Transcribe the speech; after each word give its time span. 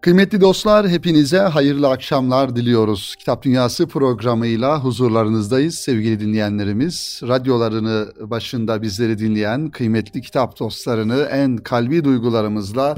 Kıymetli 0.00 0.40
dostlar 0.40 0.88
hepinize 0.88 1.38
hayırlı 1.38 1.88
akşamlar 1.88 2.56
diliyoruz. 2.56 3.16
Kitap 3.18 3.42
Dünyası 3.42 3.86
programıyla 3.86 4.84
huzurlarınızdayız 4.84 5.74
sevgili 5.74 6.20
dinleyenlerimiz. 6.20 7.20
Radyolarını 7.28 8.08
başında 8.20 8.82
bizleri 8.82 9.18
dinleyen 9.18 9.70
kıymetli 9.70 10.20
kitap 10.20 10.60
dostlarını 10.60 11.22
en 11.22 11.56
kalbi 11.56 12.04
duygularımızla 12.04 12.96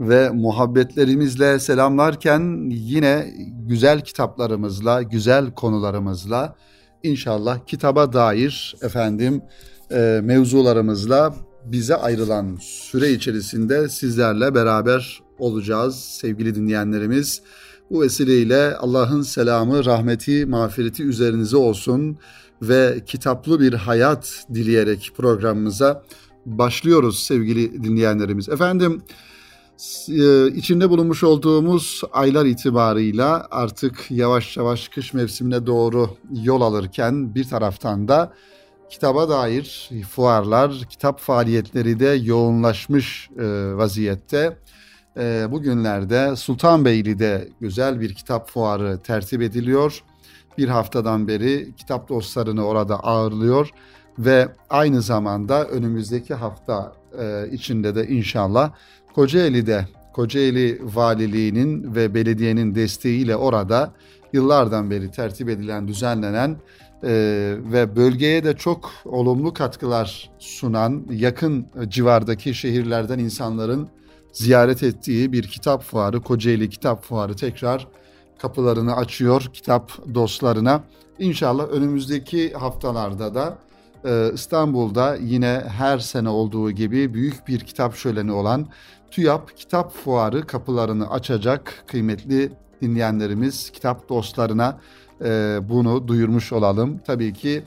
ve 0.00 0.30
muhabbetlerimizle 0.30 1.58
selamlarken 1.58 2.70
yine 2.70 3.34
güzel 3.68 4.00
kitaplarımızla, 4.00 5.02
güzel 5.02 5.54
konularımızla 5.54 6.56
inşallah 7.02 7.58
kitaba 7.66 8.12
dair 8.12 8.76
efendim 8.82 9.42
e, 9.92 10.20
mevzularımızla 10.22 11.34
bize 11.64 11.96
ayrılan 11.96 12.58
süre 12.60 13.10
içerisinde 13.10 13.88
sizlerle 13.88 14.54
beraber 14.54 15.20
olacağız 15.40 15.96
sevgili 15.96 16.54
dinleyenlerimiz. 16.54 17.42
Bu 17.90 18.02
vesileyle 18.02 18.76
Allah'ın 18.76 19.22
selamı, 19.22 19.84
rahmeti, 19.84 20.46
mağfireti 20.46 21.02
üzerinize 21.02 21.56
olsun 21.56 22.18
ve 22.62 23.02
kitaplı 23.06 23.60
bir 23.60 23.74
hayat 23.74 24.44
dileyerek 24.54 25.12
programımıza 25.16 26.02
başlıyoruz 26.46 27.18
sevgili 27.18 27.84
dinleyenlerimiz. 27.84 28.48
Efendim 28.48 29.02
e, 30.08 30.48
içinde 30.48 30.90
bulunmuş 30.90 31.24
olduğumuz 31.24 32.02
aylar 32.12 32.46
itibarıyla 32.46 33.48
artık 33.50 34.10
yavaş 34.10 34.56
yavaş 34.56 34.88
kış 34.88 35.14
mevsimine 35.14 35.66
doğru 35.66 36.10
yol 36.42 36.60
alırken 36.60 37.34
bir 37.34 37.44
taraftan 37.44 38.08
da 38.08 38.32
kitaba 38.90 39.28
dair 39.28 39.90
fuarlar, 40.10 40.86
kitap 40.90 41.20
faaliyetleri 41.20 42.00
de 42.00 42.18
yoğunlaşmış 42.22 43.30
e, 43.38 43.76
vaziyette. 43.76 44.56
E, 45.20 45.50
bugünlerde 45.50 46.36
Sultanbeyli'de 46.36 47.48
güzel 47.60 48.00
bir 48.00 48.14
kitap 48.14 48.50
fuarı 48.50 48.98
tertip 48.98 49.42
ediliyor. 49.42 50.02
Bir 50.58 50.68
haftadan 50.68 51.28
beri 51.28 51.74
kitap 51.76 52.08
dostlarını 52.08 52.66
orada 52.66 53.00
ağırlıyor 53.00 53.70
ve 54.18 54.48
aynı 54.70 55.02
zamanda 55.02 55.64
önümüzdeki 55.64 56.34
hafta 56.34 56.92
e, 57.18 57.48
içinde 57.52 57.94
de 57.94 58.06
inşallah 58.08 58.72
Kocaeli'de 59.14 59.86
Kocaeli 60.12 60.80
Valiliği'nin 60.82 61.94
ve 61.94 62.14
belediyenin 62.14 62.74
desteğiyle 62.74 63.36
orada 63.36 63.92
yıllardan 64.32 64.90
beri 64.90 65.10
tertip 65.10 65.48
edilen, 65.48 65.88
düzenlenen 65.88 66.56
e, 67.02 67.10
ve 67.72 67.96
bölgeye 67.96 68.44
de 68.44 68.56
çok 68.56 68.90
olumlu 69.04 69.54
katkılar 69.54 70.30
sunan 70.38 71.06
yakın 71.10 71.66
civardaki 71.88 72.54
şehirlerden 72.54 73.18
insanların 73.18 73.88
ziyaret 74.32 74.82
ettiği 74.82 75.32
bir 75.32 75.42
kitap 75.42 75.82
fuarı, 75.82 76.20
Kocaeli 76.20 76.70
Kitap 76.70 77.04
Fuarı 77.04 77.36
tekrar 77.36 77.88
kapılarını 78.38 78.96
açıyor 78.96 79.50
kitap 79.52 80.14
dostlarına. 80.14 80.84
İnşallah 81.18 81.68
önümüzdeki 81.68 82.52
haftalarda 82.52 83.34
da 83.34 83.58
e, 84.04 84.30
İstanbul'da 84.34 85.16
yine 85.16 85.64
her 85.68 85.98
sene 85.98 86.28
olduğu 86.28 86.70
gibi 86.70 87.14
büyük 87.14 87.48
bir 87.48 87.60
kitap 87.60 87.94
şöleni 87.94 88.32
olan 88.32 88.66
TÜYAP 89.10 89.56
Kitap 89.56 89.92
Fuarı 89.92 90.46
kapılarını 90.46 91.10
açacak 91.10 91.84
kıymetli 91.86 92.52
dinleyenlerimiz, 92.82 93.70
kitap 93.70 94.08
dostlarına 94.08 94.78
e, 95.24 95.58
bunu 95.62 96.08
duyurmuş 96.08 96.52
olalım. 96.52 97.00
Tabii 97.06 97.32
ki 97.32 97.62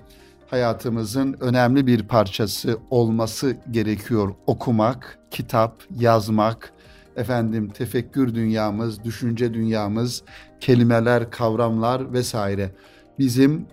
hayatımızın 0.48 1.36
önemli 1.40 1.88
bir 1.88 2.04
parçası 2.04 2.78
olması 2.90 3.58
gerekiyor. 3.72 4.34
Okumak, 4.48 5.20
kitap, 5.32 5.84
yazmak, 6.00 6.74
efendim 7.16 7.70
tefekkür 7.70 8.36
dünyamız, 8.36 9.04
düşünce 9.04 9.54
dünyamız, 9.54 10.24
kelimeler, 10.60 11.32
kavramlar 11.32 12.14
vesaire 12.14 12.72
bizim 13.20 13.66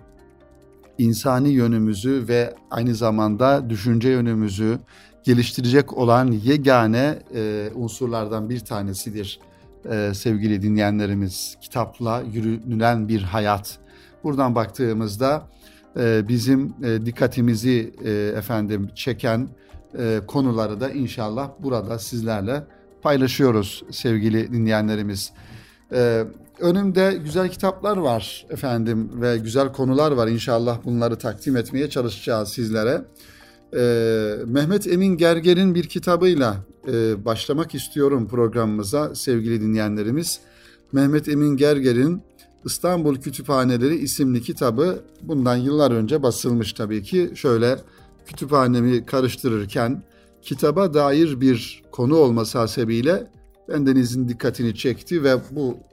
insani 0.97 1.49
yönümüzü 1.49 2.25
ve 2.27 2.55
aynı 2.71 2.95
zamanda 2.95 3.69
düşünce 3.69 4.09
yönümüzü 4.09 4.79
geliştirecek 5.23 5.97
olan 5.97 6.31
yegane 6.31 7.19
e, 7.35 7.69
unsurlardan 7.75 8.49
bir 8.49 8.59
tanesidir 8.59 9.39
e, 9.91 10.11
sevgili 10.13 10.61
dinleyenlerimiz. 10.61 11.57
Kitapla 11.61 12.23
yürünülen 12.33 13.07
bir 13.07 13.21
hayat. 13.21 13.77
Buradan 14.23 14.55
baktığımızda 14.55 15.47
e, 15.99 16.27
bizim 16.27 16.73
e, 16.83 17.05
dikkatimizi 17.05 17.93
e, 18.03 18.11
efendim 18.11 18.89
çeken 18.95 19.49
e, 19.97 20.21
konuları 20.27 20.79
da 20.79 20.89
inşallah 20.89 21.49
burada 21.59 21.99
sizlerle 21.99 22.63
paylaşıyoruz 23.01 23.83
sevgili 23.91 24.53
dinleyenlerimiz. 24.53 25.31
E, 25.93 26.23
önümde 26.59 27.19
güzel 27.23 27.49
kitaplar 27.49 27.97
var 27.97 28.45
efendim 28.49 29.21
ve 29.21 29.37
güzel 29.37 29.73
konular 29.73 30.11
var. 30.11 30.27
İnşallah 30.27 30.79
bunları 30.85 31.17
takdim 31.17 31.57
etmeye 31.57 31.89
çalışacağız 31.89 32.49
sizlere. 32.49 33.01
Ee, 33.75 34.35
Mehmet 34.45 34.87
Emin 34.87 35.17
Gerger'in 35.17 35.75
bir 35.75 35.83
kitabıyla 35.83 36.55
başlamak 37.17 37.75
istiyorum 37.75 38.27
programımıza 38.27 39.15
sevgili 39.15 39.61
dinleyenlerimiz. 39.61 40.39
Mehmet 40.91 41.29
Emin 41.29 41.57
Gerger'in 41.57 42.21
İstanbul 42.65 43.15
Kütüphaneleri 43.15 43.95
isimli 43.95 44.41
kitabı 44.41 44.99
bundan 45.21 45.55
yıllar 45.55 45.91
önce 45.91 46.23
basılmış 46.23 46.73
tabii 46.73 47.03
ki. 47.03 47.31
Şöyle 47.35 47.77
kütüphanemi 48.25 49.05
karıştırırken 49.05 50.03
kitaba 50.41 50.93
dair 50.93 51.41
bir 51.41 51.83
konu 51.91 52.15
olması 52.15 52.57
hasebiyle 52.57 53.27
bendenizin 53.69 54.29
dikkatini 54.29 54.75
çekti 54.75 55.23
ve 55.23 55.35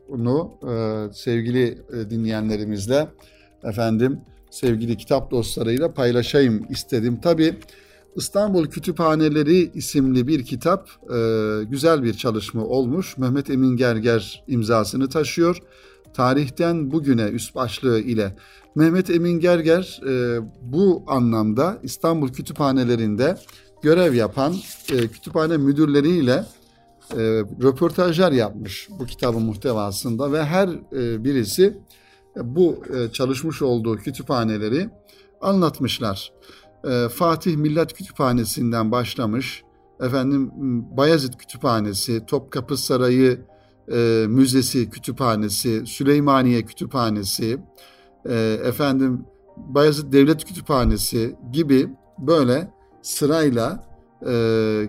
bunu 0.09 0.51
e, 0.63 0.73
sevgili 1.15 1.79
e, 1.93 2.11
dinleyenlerimizle 2.11 3.09
efendim 3.65 4.21
sevgili 4.51 4.97
kitap 4.97 5.31
dostlarıyla 5.31 5.95
paylaşayım 5.95 6.67
istedim. 6.71 7.21
Tabi 7.21 7.57
İstanbul 8.17 8.67
Kütüphaneleri 8.67 9.71
isimli 9.75 10.27
bir 10.27 10.45
kitap 10.45 10.89
e, 11.15 11.19
güzel 11.65 12.03
bir 12.03 12.15
çalışma 12.15 12.65
olmuş. 12.65 13.19
Mehmet 13.19 13.51
Emin 13.51 13.77
Gerger 13.77 14.45
imzasını 14.47 15.09
taşıyor. 15.09 15.63
Tarihten 16.19 16.91
bugüne 16.91 17.23
üst 17.23 17.55
başlığı 17.55 18.01
ile 18.01 18.37
Mehmet 18.75 19.11
Emin 19.11 19.41
Gerger 19.41 20.01
e, 20.09 20.41
bu 20.63 21.05
anlamda 21.07 21.79
İstanbul 21.83 22.29
kütüphanelerinde 22.29 23.37
görev 23.83 24.15
yapan 24.15 24.55
e, 24.93 25.09
kütüphane 25.09 25.57
müdürleriyle 25.57 26.45
e, 27.13 27.19
röportajlar 27.63 28.33
yapmış 28.33 28.89
bu 28.99 29.07
kitabın 29.07 29.43
muhtevasında 29.43 30.33
ve 30.33 30.45
her 30.45 30.69
e, 30.69 31.25
birisi 31.25 31.79
bu 32.37 32.83
e, 32.95 33.13
çalışmış 33.13 33.63
olduğu 33.63 33.97
kütüphaneleri 33.97 34.91
anlatmışlar. 35.41 36.33
E, 36.85 37.09
Fatih 37.09 37.57
Millet 37.57 37.93
Kütüphanesi'nden 37.93 38.93
başlamış. 38.93 39.63
Efendim 40.01 40.51
Bayezid 40.97 41.35
Kütüphanesi, 41.35 42.27
Topkapı 42.27 42.77
Sarayı 42.77 43.41
e, 43.93 44.27
Müzesi 44.29 44.91
Kütüphanesi, 44.91 45.87
Süleymaniye 45.87 46.63
Kütüphanesi, 46.63 47.59
efendim 48.65 49.25
Bayezid 49.57 50.13
Devlet 50.13 50.45
Kütüphanesi 50.45 51.37
gibi 51.53 51.89
böyle 52.19 52.71
sırayla 53.03 53.89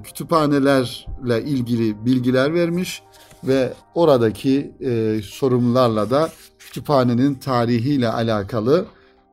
kütüphanelerle 0.03 1.43
ilgili 1.43 2.05
bilgiler 2.05 2.53
vermiş 2.53 3.03
ve 3.43 3.73
oradaki 3.95 4.71
sorumlularla 5.23 6.09
da 6.09 6.29
kütüphanenin 6.59 7.35
tarihiyle 7.35 8.09
alakalı 8.09 8.85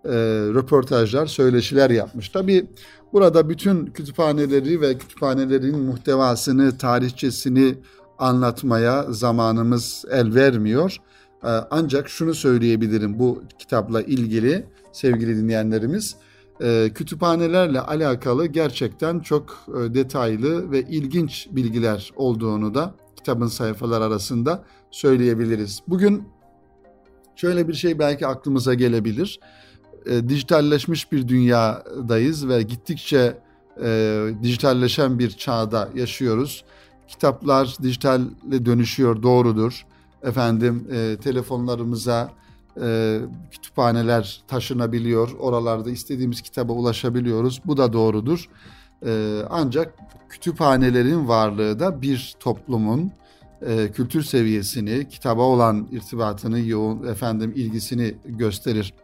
e, 0.05 0.11
röportajlar, 0.55 1.27
söyleşiler 1.27 1.91
yapmış. 1.91 2.29
Tabi 2.29 2.67
burada 3.13 3.49
bütün 3.49 3.87
kütüphaneleri 3.87 4.81
ve 4.81 4.99
kütüphanelerin 4.99 5.79
muhtevasını, 5.79 6.79
tarihçesini 6.79 7.75
anlatmaya 8.19 9.07
zamanımız 9.13 10.05
el 10.11 10.35
vermiyor. 10.35 10.97
E, 11.45 11.49
ancak 11.49 12.09
şunu 12.09 12.35
söyleyebilirim 12.35 13.19
bu 13.19 13.43
kitapla 13.59 14.03
ilgili 14.03 14.67
sevgili 14.93 15.37
dinleyenlerimiz. 15.37 16.17
E, 16.61 16.91
kütüphanelerle 16.95 17.81
alakalı 17.81 18.47
gerçekten 18.47 19.21
çok 19.21 19.67
e, 19.69 19.95
detaylı 19.95 20.71
ve 20.71 20.83
ilginç 20.83 21.49
bilgiler 21.51 22.13
olduğunu 22.17 22.75
da 22.75 22.95
kitabın 23.17 23.47
sayfalar 23.47 24.01
arasında 24.01 24.65
söyleyebiliriz. 24.91 25.83
Bugün 25.89 26.29
şöyle 27.37 27.69
bir 27.69 27.75
şey 27.75 27.99
belki 27.99 28.27
aklımıza 28.27 28.75
gelebilir. 28.75 29.41
E, 30.07 30.29
dijitalleşmiş 30.29 31.13
bir 31.13 31.29
dünyadayız 31.29 32.49
ve 32.49 32.63
gittikçe 32.63 33.39
e, 33.83 34.21
dijitalleşen 34.43 35.19
bir 35.19 35.31
çağda 35.31 35.89
yaşıyoruz. 35.95 36.65
Kitaplar 37.09 37.77
dijitalle 37.83 38.67
dönüşüyor, 38.67 39.23
doğrudur. 39.23 39.87
Efendim 40.23 40.89
e, 40.93 41.17
telefonlarımıza 41.17 42.31
e, 42.83 43.21
kütüphaneler 43.51 44.43
taşınabiliyor. 44.49 45.33
Oralarda 45.39 45.91
istediğimiz 45.91 46.41
kitaba 46.43 46.73
ulaşabiliyoruz. 46.73 47.61
Bu 47.65 47.77
da 47.77 47.93
doğrudur. 47.93 48.49
E, 49.07 49.41
ancak 49.51 49.95
kütüphanelerin 50.29 51.29
varlığı 51.29 51.81
da 51.81 52.03
bir 52.03 52.35
toplumun 52.41 53.13
e, 53.63 53.93
kültür 53.93 54.23
seviyesini, 54.23 55.09
kitaba 55.09 55.43
olan 55.43 55.89
irtibatını, 55.91 56.61
yoğun 56.61 57.07
efendim 57.07 57.53
ilgisini 57.57 58.15
gösterir. 58.25 58.95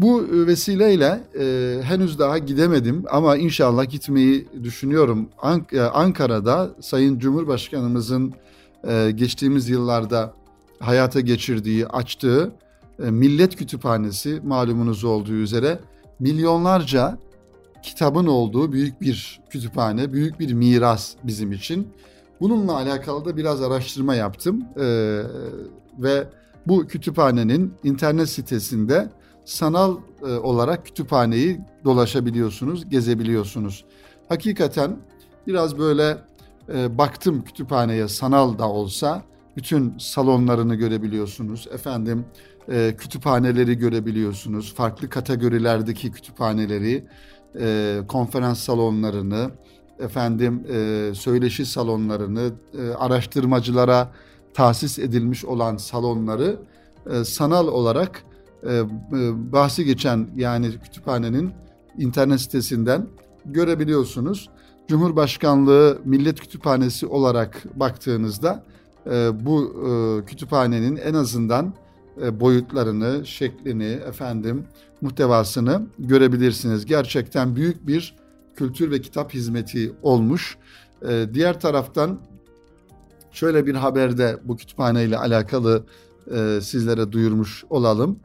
Bu 0.00 0.26
vesileyle 0.46 1.20
e, 1.38 1.76
henüz 1.82 2.18
daha 2.18 2.38
gidemedim 2.38 3.04
ama 3.10 3.36
inşallah 3.36 3.90
gitmeyi 3.90 4.48
düşünüyorum. 4.62 5.28
Ank- 5.38 5.76
e, 5.76 5.80
Ankara'da 5.80 6.70
Sayın 6.80 7.18
Cumhurbaşkanımızın 7.18 8.34
e, 8.88 9.10
geçtiğimiz 9.10 9.68
yıllarda 9.68 10.34
hayata 10.78 11.20
geçirdiği, 11.20 11.86
açtığı 11.86 12.52
e, 13.02 13.10
Millet 13.10 13.56
Kütüphanesi 13.56 14.40
malumunuz 14.44 15.04
olduğu 15.04 15.32
üzere 15.32 15.78
milyonlarca 16.18 17.18
kitabın 17.82 18.26
olduğu 18.26 18.72
büyük 18.72 19.00
bir 19.00 19.40
kütüphane, 19.50 20.12
büyük 20.12 20.40
bir 20.40 20.52
miras 20.52 21.14
bizim 21.24 21.52
için. 21.52 21.88
Bununla 22.40 22.76
alakalı 22.76 23.24
da 23.24 23.36
biraz 23.36 23.62
araştırma 23.62 24.14
yaptım 24.14 24.64
ee, 24.76 25.22
ve 25.98 26.24
bu 26.66 26.86
kütüphanenin 26.86 27.74
internet 27.84 28.28
sitesinde 28.28 29.08
sanal 29.44 29.96
e, 30.22 30.26
olarak 30.26 30.86
kütüphaneyi 30.86 31.60
dolaşabiliyorsunuz, 31.84 32.88
gezebiliyorsunuz. 32.88 33.84
Hakikaten 34.28 34.96
biraz 35.46 35.78
böyle 35.78 36.18
e, 36.74 36.98
baktım 36.98 37.44
kütüphaneye 37.44 38.08
sanal 38.08 38.58
da 38.58 38.68
olsa 38.68 39.22
bütün 39.56 39.98
salonlarını 39.98 40.74
görebiliyorsunuz. 40.74 41.68
Efendim 41.72 42.24
e, 42.68 42.94
kütüphaneleri 42.98 43.78
görebiliyorsunuz. 43.78 44.74
Farklı 44.74 45.08
kategorilerdeki 45.08 46.12
kütüphaneleri, 46.12 47.04
e, 47.60 47.98
konferans 48.08 48.58
salonlarını, 48.58 49.50
efendim 49.98 50.66
e, 50.72 51.10
söyleşi 51.14 51.66
salonlarını, 51.66 52.52
e, 52.78 52.90
araştırmacılara 52.90 54.12
tahsis 54.54 54.98
edilmiş 54.98 55.44
olan 55.44 55.76
salonları 55.76 56.56
e, 57.10 57.24
sanal 57.24 57.68
olarak 57.68 58.24
e, 58.66 58.82
bahsi 59.52 59.84
geçen 59.84 60.28
yani 60.36 60.70
kütüphanenin 60.84 61.50
internet 61.98 62.40
sitesinden 62.40 63.06
görebiliyorsunuz. 63.44 64.50
Cumhurbaşkanlığı 64.88 65.98
Millet 66.04 66.40
Kütüphanesi 66.40 67.06
olarak 67.06 67.62
baktığınızda 67.80 68.64
e, 69.06 69.46
bu 69.46 69.74
e, 69.86 70.24
kütüphanenin 70.24 70.96
en 70.96 71.14
azından 71.14 71.74
boyutlarını, 72.40 73.26
şeklini, 73.26 73.84
efendim 73.84 74.64
muhtevasını 75.00 75.82
görebilirsiniz. 75.98 76.86
Gerçekten 76.86 77.56
büyük 77.56 77.86
bir 77.86 78.16
kültür 78.56 78.90
ve 78.90 79.00
kitap 79.00 79.34
hizmeti 79.34 79.92
olmuş. 80.02 80.58
Diğer 81.34 81.60
taraftan 81.60 82.18
şöyle 83.32 83.66
bir 83.66 83.74
haberde 83.74 84.38
bu 84.44 84.56
kütüphane 84.56 85.04
ile 85.04 85.18
alakalı 85.18 85.84
sizlere 86.60 87.12
duyurmuş 87.12 87.64
olalım. 87.70 88.20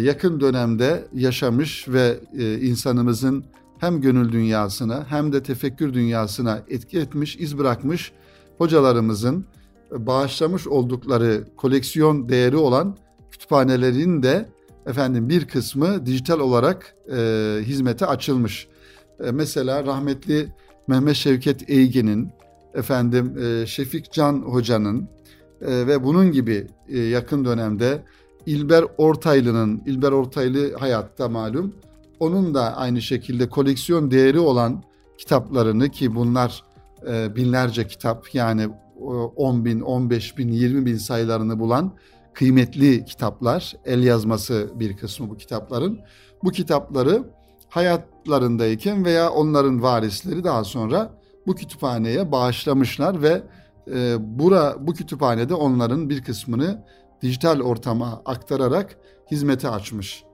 Yakın 0.00 0.40
dönemde 0.40 1.04
yaşamış 1.14 1.88
ve 1.88 2.20
insanımızın 2.60 3.44
hem 3.78 4.00
gönül 4.00 4.32
dünyasına 4.32 5.06
hem 5.08 5.32
de 5.32 5.42
tefekkür 5.42 5.94
dünyasına 5.94 6.62
etki 6.68 6.98
etmiş, 6.98 7.36
iz 7.36 7.58
bırakmış 7.58 8.12
hocalarımızın 8.58 9.46
bağışlamış 9.90 10.66
oldukları 10.66 11.44
koleksiyon 11.56 12.28
değeri 12.28 12.56
olan 12.56 12.96
kütüphanelerin 13.30 14.22
de 14.22 14.48
efendim 14.86 15.28
bir 15.28 15.48
kısmı 15.48 16.06
dijital 16.06 16.40
olarak 16.40 16.94
e, 17.12 17.58
hizmete 17.62 18.06
açılmış. 18.06 18.68
E, 19.24 19.30
mesela 19.30 19.86
rahmetli 19.86 20.48
Mehmet 20.86 21.16
Şevket 21.16 21.70
Eygin'in, 21.70 22.30
efendim 22.74 23.38
e, 23.38 23.66
Şefik 23.66 24.12
Can 24.12 24.42
Hoca'nın 24.42 25.08
e, 25.60 25.86
ve 25.86 26.04
bunun 26.04 26.32
gibi 26.32 26.66
e, 26.88 26.98
yakın 26.98 27.44
dönemde 27.44 28.04
İlber 28.46 28.84
Ortaylı'nın, 28.98 29.82
İlber 29.86 30.12
Ortaylı 30.12 30.76
hayatta 30.76 31.28
malum, 31.28 31.74
onun 32.20 32.54
da 32.54 32.76
aynı 32.76 33.02
şekilde 33.02 33.48
koleksiyon 33.48 34.10
değeri 34.10 34.38
olan 34.38 34.82
kitaplarını 35.18 35.88
ki 35.88 36.14
bunlar 36.14 36.62
e, 37.08 37.36
binlerce 37.36 37.86
kitap 37.86 38.34
yani 38.34 38.68
10 39.36 39.64
bin, 39.64 39.80
15 39.80 40.38
bin, 40.38 40.52
20 40.52 40.86
bin 40.86 40.96
sayılarını 40.96 41.58
bulan 41.58 41.92
kıymetli 42.34 43.04
kitaplar, 43.04 43.76
el 43.84 44.02
yazması 44.02 44.70
bir 44.74 44.96
kısmı 44.96 45.30
bu 45.30 45.36
kitapların. 45.36 46.00
Bu 46.44 46.50
kitapları 46.50 47.24
hayatlarındayken 47.68 49.04
veya 49.04 49.30
onların 49.30 49.82
varisleri 49.82 50.44
daha 50.44 50.64
sonra 50.64 51.10
bu 51.46 51.54
kütüphaneye 51.54 52.32
bağışlamışlar 52.32 53.22
ve 53.22 53.42
e, 53.94 54.16
bura 54.38 54.76
bu 54.80 54.94
kütüphanede 54.94 55.54
onların 55.54 56.08
bir 56.08 56.22
kısmını 56.22 56.84
dijital 57.22 57.60
ortama 57.60 58.22
aktararak 58.24 58.96
hizmete 59.30 59.68
açmış. 59.68 60.24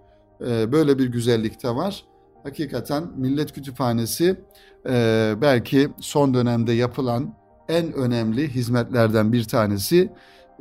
E, 0.46 0.72
böyle 0.72 0.98
bir 0.98 1.06
güzellik 1.06 1.62
de 1.62 1.74
var. 1.74 2.04
Hakikaten 2.42 3.04
Millet 3.16 3.52
Kütüphanesi 3.52 4.40
e, 4.88 5.34
belki 5.42 5.88
son 6.00 6.34
dönemde 6.34 6.72
yapılan 6.72 7.34
en 7.68 7.92
önemli 7.92 8.48
hizmetlerden 8.48 9.32
bir 9.32 9.44
tanesi 9.44 10.12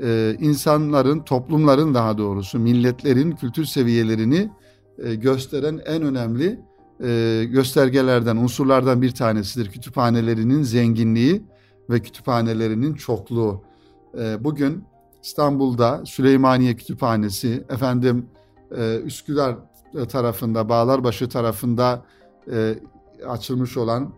e, 0.03 0.35
insanların, 0.39 1.19
toplumların 1.19 1.93
daha 1.93 2.17
doğrusu 2.17 2.59
milletlerin 2.59 3.31
kültür 3.31 3.65
seviyelerini 3.65 4.49
e, 5.03 5.15
gösteren 5.15 5.81
en 5.85 6.01
önemli 6.01 6.59
e, 7.03 7.43
göstergelerden, 7.49 8.37
unsurlardan 8.37 9.01
bir 9.01 9.11
tanesidir. 9.11 9.71
Kütüphanelerinin 9.71 10.63
zenginliği 10.63 11.43
ve 11.89 11.99
kütüphanelerinin 11.99 12.93
çokluğu. 12.93 13.61
E, 14.19 14.43
bugün 14.43 14.83
İstanbul'da 15.23 16.05
Süleymaniye 16.05 16.75
Kütüphanesi, 16.75 17.63
efendim 17.69 18.29
e, 18.77 18.97
Üsküdar 18.97 19.55
tarafında, 20.09 20.69
Bağlarbaşı 20.69 21.29
tarafında 21.29 22.05
e, 22.51 22.75
açılmış 23.27 23.77
olan 23.77 24.13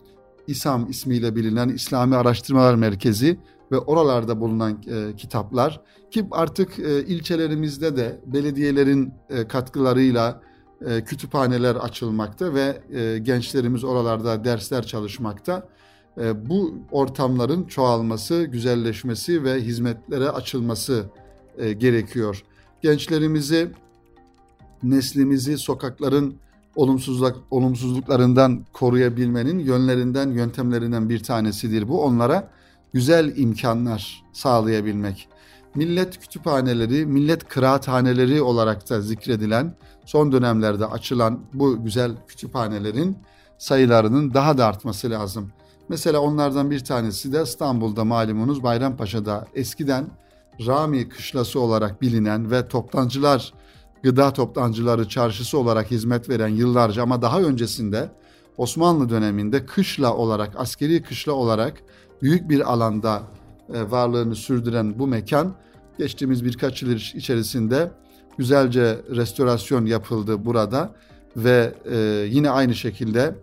İSAM 0.48 0.90
ismiyle 0.90 1.36
bilinen 1.36 1.70
İslami 1.70 2.16
Araştırmalar 2.16 2.76
Merkezi 2.76 3.40
ve 3.72 3.78
oralarda 3.78 4.40
bulunan 4.40 4.84
e, 4.88 5.16
kitaplar 5.16 5.82
ki 6.12 6.28
artık 6.32 6.80
e, 6.80 7.06
ilçelerimizde 7.06 7.98
de 7.98 8.22
belediyelerin 8.26 9.14
e, 9.30 9.48
katkılarıyla 9.48 10.42
e, 10.86 11.04
kütüphaneler 11.04 11.76
açılmakta 11.76 12.54
ve 12.54 12.82
e, 13.00 13.20
gençlerimiz 13.20 13.84
oralarda 13.84 14.44
dersler 14.44 14.86
çalışmakta. 14.86 15.70
E, 16.20 16.50
bu 16.50 16.76
ortamların 16.92 17.64
çoğalması, 17.64 18.44
güzelleşmesi 18.44 19.44
ve 19.44 19.62
hizmetlere 19.62 20.30
açılması 20.30 21.06
e, 21.58 21.74
gerekiyor. 21.74 22.44
Gençlerimizi, 22.82 23.72
neslimizi 24.84 25.58
sokakların 25.58 26.36
olumsuzluk, 26.76 27.44
olumsuzluklarından 27.52 28.66
koruyabilmenin 28.74 29.60
yönlerinden, 29.60 30.30
yöntemlerinden 30.30 31.10
bir 31.10 31.24
tanesidir 31.24 31.88
bu. 31.88 32.04
Onlara 32.04 32.50
güzel 32.94 33.38
imkanlar 33.38 34.24
sağlayabilmek. 34.34 35.28
Millet 35.76 36.20
kütüphaneleri, 36.20 37.06
millet 37.06 37.48
kıraathaneleri 37.48 38.42
olarak 38.42 38.90
da 38.90 39.02
zikredilen 39.02 39.76
son 40.06 40.32
dönemlerde 40.32 40.86
açılan 40.86 41.40
bu 41.54 41.84
güzel 41.84 42.12
kütüphanelerin 42.28 43.18
sayılarının 43.58 44.34
daha 44.34 44.58
da 44.58 44.66
artması 44.66 45.10
lazım. 45.10 45.52
Mesela 45.90 46.20
onlardan 46.20 46.72
bir 46.72 46.80
tanesi 46.80 47.34
de 47.34 47.44
İstanbul'da 47.44 48.06
malumunuz 48.06 48.64
Bayrampaşa'da 48.64 49.48
eskiden 49.56 50.08
Rami 50.68 51.10
Kışlası 51.10 51.60
olarak 51.60 52.02
bilinen 52.02 52.52
ve 52.52 52.68
toptancılar, 52.68 53.54
gıda 54.04 54.34
toptancıları 54.34 55.10
çarşısı 55.10 55.58
olarak 55.58 55.92
hizmet 55.92 56.30
veren 56.30 56.48
yıllarca 56.48 57.04
ama 57.04 57.22
daha 57.22 57.42
öncesinde 57.42 58.10
Osmanlı 58.58 59.10
döneminde 59.10 59.66
kışla 59.66 60.16
olarak, 60.16 60.54
askeri 60.58 61.04
kışla 61.04 61.32
olarak 61.32 61.74
büyük 62.22 62.50
bir 62.50 62.74
alanda 62.74 63.24
e, 63.74 63.92
varlığını 63.92 64.36
sürdüren 64.36 65.00
bu 65.00 65.08
mekan 65.08 65.54
geçtiğimiz 65.98 66.46
birkaç 66.46 66.82
yıl 66.82 66.92
içerisinde 66.92 67.92
güzelce 68.38 68.98
restorasyon 69.16 69.86
yapıldı 69.86 70.46
burada 70.46 70.92
ve 71.38 71.74
e, 71.92 71.98
yine 72.30 72.50
aynı 72.50 72.76
şekilde 72.76 73.36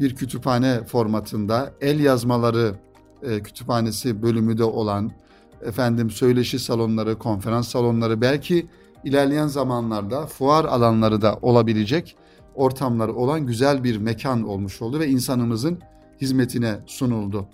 bir 0.00 0.14
kütüphane 0.14 0.84
formatında 0.84 1.72
el 1.80 2.00
yazmaları 2.00 2.74
e, 3.22 3.42
kütüphanesi 3.42 4.22
bölümü 4.22 4.58
de 4.58 4.64
olan 4.64 5.12
efendim 5.62 6.10
söyleşi 6.10 6.58
salonları, 6.58 7.18
konferans 7.18 7.68
salonları 7.68 8.20
belki 8.20 8.66
ilerleyen 9.04 9.46
zamanlarda 9.46 10.26
fuar 10.26 10.64
alanları 10.64 11.22
da 11.22 11.38
olabilecek 11.42 12.16
ortamları 12.54 13.14
olan 13.14 13.46
güzel 13.46 13.84
bir 13.84 13.96
mekan 13.96 14.42
olmuş 14.42 14.82
oldu 14.82 15.00
ve 15.00 15.08
insanımızın 15.08 15.78
hizmetine 16.20 16.76
sunuldu. 16.86 17.46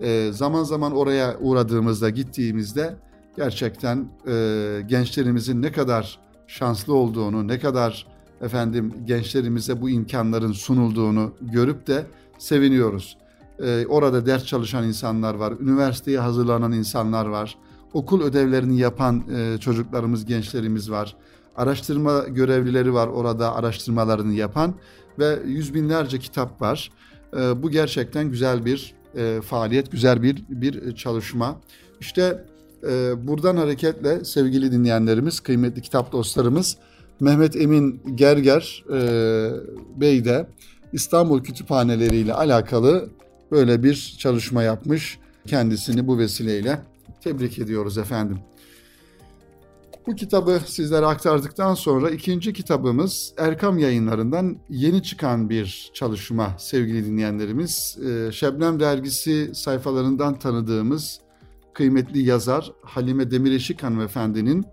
E, 0.00 0.32
zaman 0.32 0.62
zaman 0.62 0.92
oraya 0.92 1.38
uğradığımızda, 1.40 2.10
gittiğimizde 2.10 2.94
gerçekten 3.36 4.08
e, 4.26 4.82
gençlerimizin 4.86 5.62
ne 5.62 5.72
kadar 5.72 6.18
şanslı 6.46 6.94
olduğunu, 6.94 7.48
ne 7.48 7.58
kadar 7.58 8.06
efendim 8.42 8.94
gençlerimize 9.04 9.80
bu 9.80 9.90
imkanların 9.90 10.52
sunulduğunu 10.52 11.32
görüp 11.40 11.86
de 11.86 12.06
seviniyoruz. 12.38 13.16
E, 13.62 13.86
orada 13.86 14.26
ders 14.26 14.44
çalışan 14.44 14.84
insanlar 14.84 15.34
var, 15.34 15.54
üniversiteye 15.60 16.18
hazırlanan 16.18 16.72
insanlar 16.72 17.26
var. 17.26 17.58
okul 17.92 18.22
ödevlerini 18.22 18.78
yapan 18.78 19.24
e, 19.34 19.58
çocuklarımız, 19.58 20.24
gençlerimiz 20.24 20.90
var. 20.90 21.16
Araştırma 21.56 22.18
görevlileri 22.18 22.94
var 22.94 23.08
orada 23.08 23.54
araştırmalarını 23.54 24.32
yapan 24.32 24.74
ve 25.18 25.38
yüz 25.46 25.74
binlerce 25.74 26.18
kitap 26.18 26.62
var. 26.62 26.90
E, 27.36 27.62
bu 27.62 27.70
gerçekten 27.70 28.30
güzel 28.30 28.64
bir 28.64 28.94
e, 29.16 29.40
faaliyet, 29.40 29.92
güzel 29.92 30.22
bir 30.22 30.44
bir 30.48 30.94
çalışma. 30.94 31.60
İşte 32.00 32.44
e, 32.88 33.26
buradan 33.26 33.56
hareketle 33.56 34.24
sevgili 34.24 34.72
dinleyenlerimiz, 34.72 35.40
kıymetli 35.40 35.82
kitap 35.82 36.12
dostlarımız 36.12 36.76
Mehmet 37.22 37.56
Emin 37.56 38.00
Gerger 38.14 38.84
e, 38.92 39.00
Bey 40.00 40.24
de 40.24 40.46
İstanbul 40.92 41.42
Kütüphaneleri 41.42 42.16
ile 42.16 42.34
alakalı 42.34 43.08
böyle 43.50 43.82
bir 43.82 44.16
çalışma 44.18 44.62
yapmış. 44.62 45.18
Kendisini 45.46 46.06
bu 46.06 46.18
vesileyle 46.18 46.82
tebrik 47.20 47.58
ediyoruz 47.58 47.98
efendim. 47.98 48.38
Bu 50.06 50.14
kitabı 50.14 50.60
sizlere 50.66 51.06
aktardıktan 51.06 51.74
sonra 51.74 52.10
ikinci 52.10 52.52
kitabımız 52.52 53.34
Erkam 53.38 53.78
yayınlarından 53.78 54.56
yeni 54.70 55.02
çıkan 55.02 55.50
bir 55.50 55.90
çalışma 55.94 56.54
sevgili 56.58 57.06
dinleyenlerimiz. 57.06 57.98
Ee, 58.06 58.32
Şebnem 58.32 58.80
dergisi 58.80 59.50
sayfalarından 59.54 60.38
tanıdığımız 60.38 61.20
kıymetli 61.74 62.22
yazar 62.22 62.72
Halime 62.82 63.30
Demireşik 63.30 63.82
hanımefendinin 63.82 64.66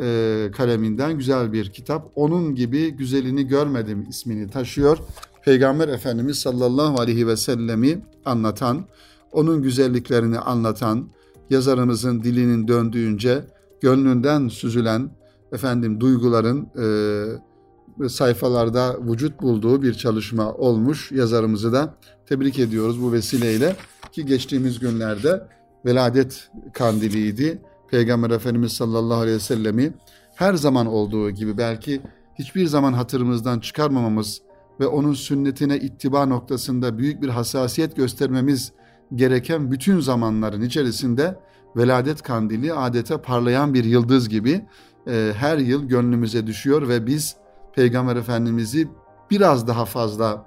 e, 0.00 0.50
kaleminden 0.56 1.18
güzel 1.18 1.52
bir 1.52 1.70
kitap. 1.70 2.12
Onun 2.14 2.54
gibi 2.54 2.90
güzelini 2.90 3.46
görmedim 3.46 4.06
ismini 4.08 4.50
taşıyor. 4.50 4.98
Peygamber 5.44 5.88
Efendimiz 5.88 6.38
sallallahu 6.38 7.00
aleyhi 7.00 7.26
ve 7.26 7.36
sellemi 7.36 8.02
anlatan, 8.24 8.84
onun 9.32 9.62
güzelliklerini 9.62 10.38
anlatan, 10.38 11.08
yazarımızın 11.50 12.22
dilinin 12.22 12.68
döndüğünce 12.68 13.44
gönlünden 13.80 14.48
süzülen 14.48 15.10
efendim 15.52 16.00
duyguların 16.00 16.68
e, 16.78 18.08
sayfalarda 18.08 18.96
vücut 19.10 19.42
bulduğu 19.42 19.82
bir 19.82 19.94
çalışma 19.94 20.52
olmuş. 20.52 21.12
Yazarımızı 21.12 21.72
da 21.72 21.94
tebrik 22.26 22.58
ediyoruz 22.58 23.02
bu 23.02 23.12
vesileyle 23.12 23.76
ki 24.12 24.26
geçtiğimiz 24.26 24.78
günlerde 24.78 25.46
veladet 25.84 26.50
kandiliydi. 26.72 27.62
Peygamber 27.94 28.30
Efendimiz 28.30 28.72
sallallahu 28.72 29.18
aleyhi 29.18 29.36
ve 29.36 29.40
sellemi 29.40 29.92
her 30.34 30.54
zaman 30.54 30.86
olduğu 30.86 31.30
gibi 31.30 31.58
belki 31.58 32.00
hiçbir 32.38 32.66
zaman 32.66 32.92
hatırımızdan 32.92 33.60
çıkarmamamız 33.60 34.42
ve 34.80 34.86
onun 34.86 35.12
sünnetine 35.12 35.76
ittiba 35.78 36.26
noktasında 36.26 36.98
büyük 36.98 37.22
bir 37.22 37.28
hassasiyet 37.28 37.96
göstermemiz 37.96 38.72
gereken 39.14 39.70
bütün 39.70 40.00
zamanların 40.00 40.62
içerisinde 40.62 41.38
veladet 41.76 42.22
kandili 42.22 42.72
adeta 42.72 43.22
parlayan 43.22 43.74
bir 43.74 43.84
yıldız 43.84 44.28
gibi 44.28 44.64
e, 45.06 45.32
her 45.36 45.58
yıl 45.58 45.88
gönlümüze 45.88 46.46
düşüyor 46.46 46.88
ve 46.88 47.06
biz 47.06 47.36
Peygamber 47.74 48.16
Efendimiz'i 48.16 48.88
biraz 49.30 49.68
daha 49.68 49.84
fazla 49.84 50.46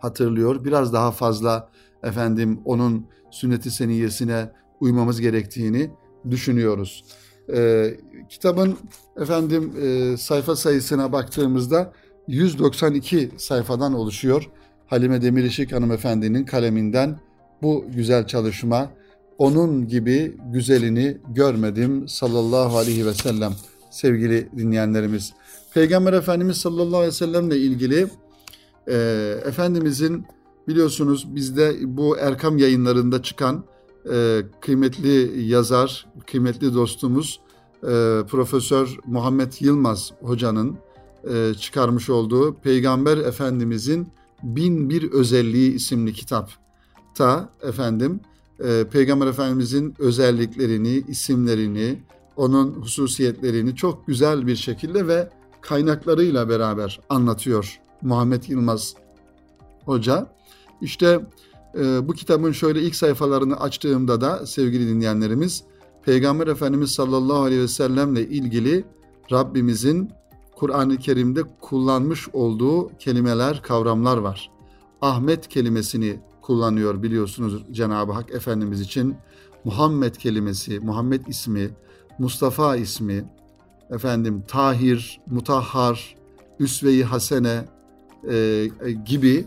hatırlıyor, 0.00 0.64
biraz 0.64 0.92
daha 0.92 1.10
fazla 1.10 1.68
efendim 2.02 2.60
onun 2.64 3.06
sünneti 3.30 3.70
seniyesine 3.70 4.50
uymamız 4.80 5.20
gerektiğini 5.20 5.90
düşünüyoruz. 6.30 7.04
E, 7.54 7.90
kitabın 8.28 8.78
efendim 9.20 9.72
e, 9.82 10.16
sayfa 10.16 10.56
sayısına 10.56 11.12
baktığımızda 11.12 11.92
192 12.28 13.30
sayfadan 13.36 13.94
oluşuyor. 13.94 14.50
Halime 14.86 15.22
Demirişik 15.22 15.72
hanımefendinin 15.72 16.44
kaleminden 16.44 17.20
bu 17.62 17.84
güzel 17.94 18.26
çalışma 18.26 18.90
onun 19.38 19.88
gibi 19.88 20.36
güzelini 20.52 21.18
görmedim 21.28 22.08
sallallahu 22.08 22.76
aleyhi 22.76 23.06
ve 23.06 23.14
sellem 23.14 23.52
sevgili 23.90 24.48
dinleyenlerimiz. 24.56 25.32
Peygamber 25.74 26.12
Efendimiz 26.12 26.56
sallallahu 26.56 26.96
aleyhi 26.96 27.12
ve 27.12 27.16
sellemle 27.16 27.58
ilgili 27.58 28.06
e, 28.86 28.94
Efendimizin 29.46 30.26
biliyorsunuz 30.68 31.34
bizde 31.34 31.74
bu 31.82 32.18
Erkam 32.18 32.58
yayınlarında 32.58 33.22
çıkan 33.22 33.64
e, 34.12 34.42
kıymetli 34.60 35.42
yazar, 35.42 36.06
kıymetli 36.26 36.74
dostumuz 36.74 37.40
e, 37.82 38.22
Profesör 38.28 38.98
Muhammed 39.06 39.52
Yılmaz 39.60 40.12
hocanın 40.20 40.78
e, 41.30 41.54
çıkarmış 41.54 42.10
olduğu 42.10 42.54
Peygamber 42.54 43.16
Efendimizin 43.16 44.08
Bin 44.42 44.90
Bir 44.90 45.12
Özelliği 45.12 45.74
isimli 45.74 46.12
kitap 46.12 46.50
ta 47.14 47.48
efendim 47.62 48.20
e, 48.64 48.84
Peygamber 48.92 49.26
Efendimizin 49.26 49.94
özelliklerini, 49.98 51.04
isimlerini, 51.08 52.02
onun 52.36 52.72
hususiyetlerini 52.72 53.76
çok 53.76 54.06
güzel 54.06 54.46
bir 54.46 54.56
şekilde 54.56 55.08
ve 55.08 55.28
kaynaklarıyla 55.60 56.48
beraber 56.48 57.00
anlatıyor 57.08 57.80
Muhammed 58.02 58.42
Yılmaz 58.48 58.94
Hoca. 59.84 60.26
İşte 60.80 61.20
e, 61.78 62.08
bu 62.08 62.12
kitabın 62.12 62.52
şöyle 62.52 62.82
ilk 62.82 62.96
sayfalarını 62.96 63.60
açtığımda 63.60 64.20
da 64.20 64.46
sevgili 64.46 64.88
dinleyenlerimiz 64.88 65.64
Peygamber 66.02 66.46
Efendimiz 66.46 66.90
sallallahu 66.90 67.42
aleyhi 67.42 67.62
ve 67.62 67.68
sellemle 67.68 68.28
ilgili 68.28 68.84
Rabbimizin 69.32 70.10
Kur'an-ı 70.56 70.96
Kerim'de 70.96 71.42
kullanmış 71.60 72.28
olduğu 72.32 72.88
kelimeler, 72.98 73.62
kavramlar 73.62 74.16
var. 74.16 74.50
Ahmet 75.00 75.48
kelimesini 75.48 76.20
kullanıyor 76.42 77.02
biliyorsunuz 77.02 77.64
Cenab-ı 77.72 78.12
Hak 78.12 78.30
Efendimiz 78.30 78.80
için. 78.80 79.16
Muhammed 79.64 80.14
kelimesi, 80.14 80.80
Muhammed 80.80 81.26
ismi, 81.26 81.70
Mustafa 82.18 82.76
ismi, 82.76 83.24
efendim 83.90 84.42
Tahir, 84.48 85.20
Mutahhar, 85.26 86.14
Üsve-i 86.58 87.04
Hasene 87.04 87.64
e, 88.30 88.68
gibi 89.06 89.46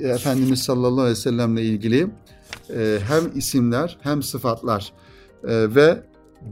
Efendimiz 0.00 0.62
sallallahu 0.62 1.00
aleyhi 1.00 1.16
ve 1.16 1.20
sellemle 1.20 1.62
ilgili 1.62 2.10
e, 2.70 2.98
hem 3.08 3.38
isimler 3.38 3.98
hem 4.00 4.22
sıfatlar 4.22 4.92
e, 5.44 5.74
ve 5.74 6.02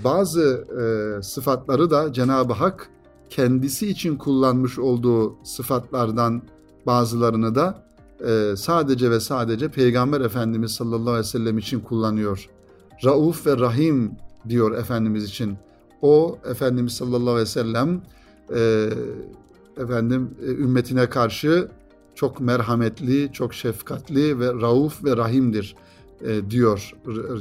bazı 0.05 0.67
e, 0.81 1.23
sıfatları 1.23 1.91
da 1.91 2.13
Cenab-ı 2.13 2.53
Hak 2.53 2.91
kendisi 3.31 3.89
için 3.89 4.17
kullanmış 4.17 4.79
olduğu 4.79 5.37
sıfatlardan 5.45 6.43
bazılarını 6.87 7.55
da 7.55 7.87
e, 8.27 8.57
sadece 8.57 9.11
ve 9.11 9.21
sadece 9.21 9.69
Peygamber 9.69 10.21
Efendimiz 10.21 10.73
sallallahu 10.73 11.11
aleyhi 11.11 11.27
ve 11.27 11.31
sellem 11.31 11.59
için 11.59 11.81
kullanıyor. 11.81 12.49
Rauf 13.05 13.47
ve 13.47 13.59
Rahim 13.59 14.13
diyor 14.49 14.79
Efendimiz 14.79 15.25
için. 15.25 15.57
O 16.03 16.39
Efendimiz 16.51 16.93
sallallahu 16.93 17.31
aleyhi 17.31 17.41
ve 17.41 17.47
sellem 17.47 18.03
e, 18.55 18.89
efendim 19.77 20.31
e, 20.43 20.47
ümmetine 20.47 21.09
karşı 21.09 21.69
çok 22.15 22.41
merhametli, 22.41 23.33
çok 23.33 23.55
şefkatli 23.55 24.41
ve 24.41 24.47
rauf 24.47 25.05
ve 25.05 25.17
rahimdir 25.17 25.77
e, 26.25 26.51
diyor 26.51 26.93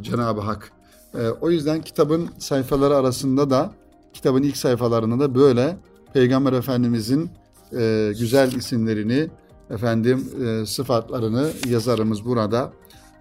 Cenab-ı 0.02 0.42
Hak. 0.42 0.72
E, 1.14 1.28
o 1.28 1.52
yüzden 1.52 1.82
kitabın 1.82 2.30
sayfaları 2.40 2.96
arasında 2.96 3.50
da 3.50 3.74
kitabın 4.14 4.44
ilk 4.44 4.58
sayfalarında 4.58 5.20
da 5.20 5.36
böyle 5.36 5.78
Peygamber 6.14 6.54
Efendimizin 6.54 7.32
e, 7.78 8.14
güzel 8.20 8.52
isimlerini, 8.52 9.30
efendim 9.70 10.30
e, 10.46 10.66
sıfatlarını 10.66 11.50
yazarımız 11.68 12.26
burada 12.26 12.74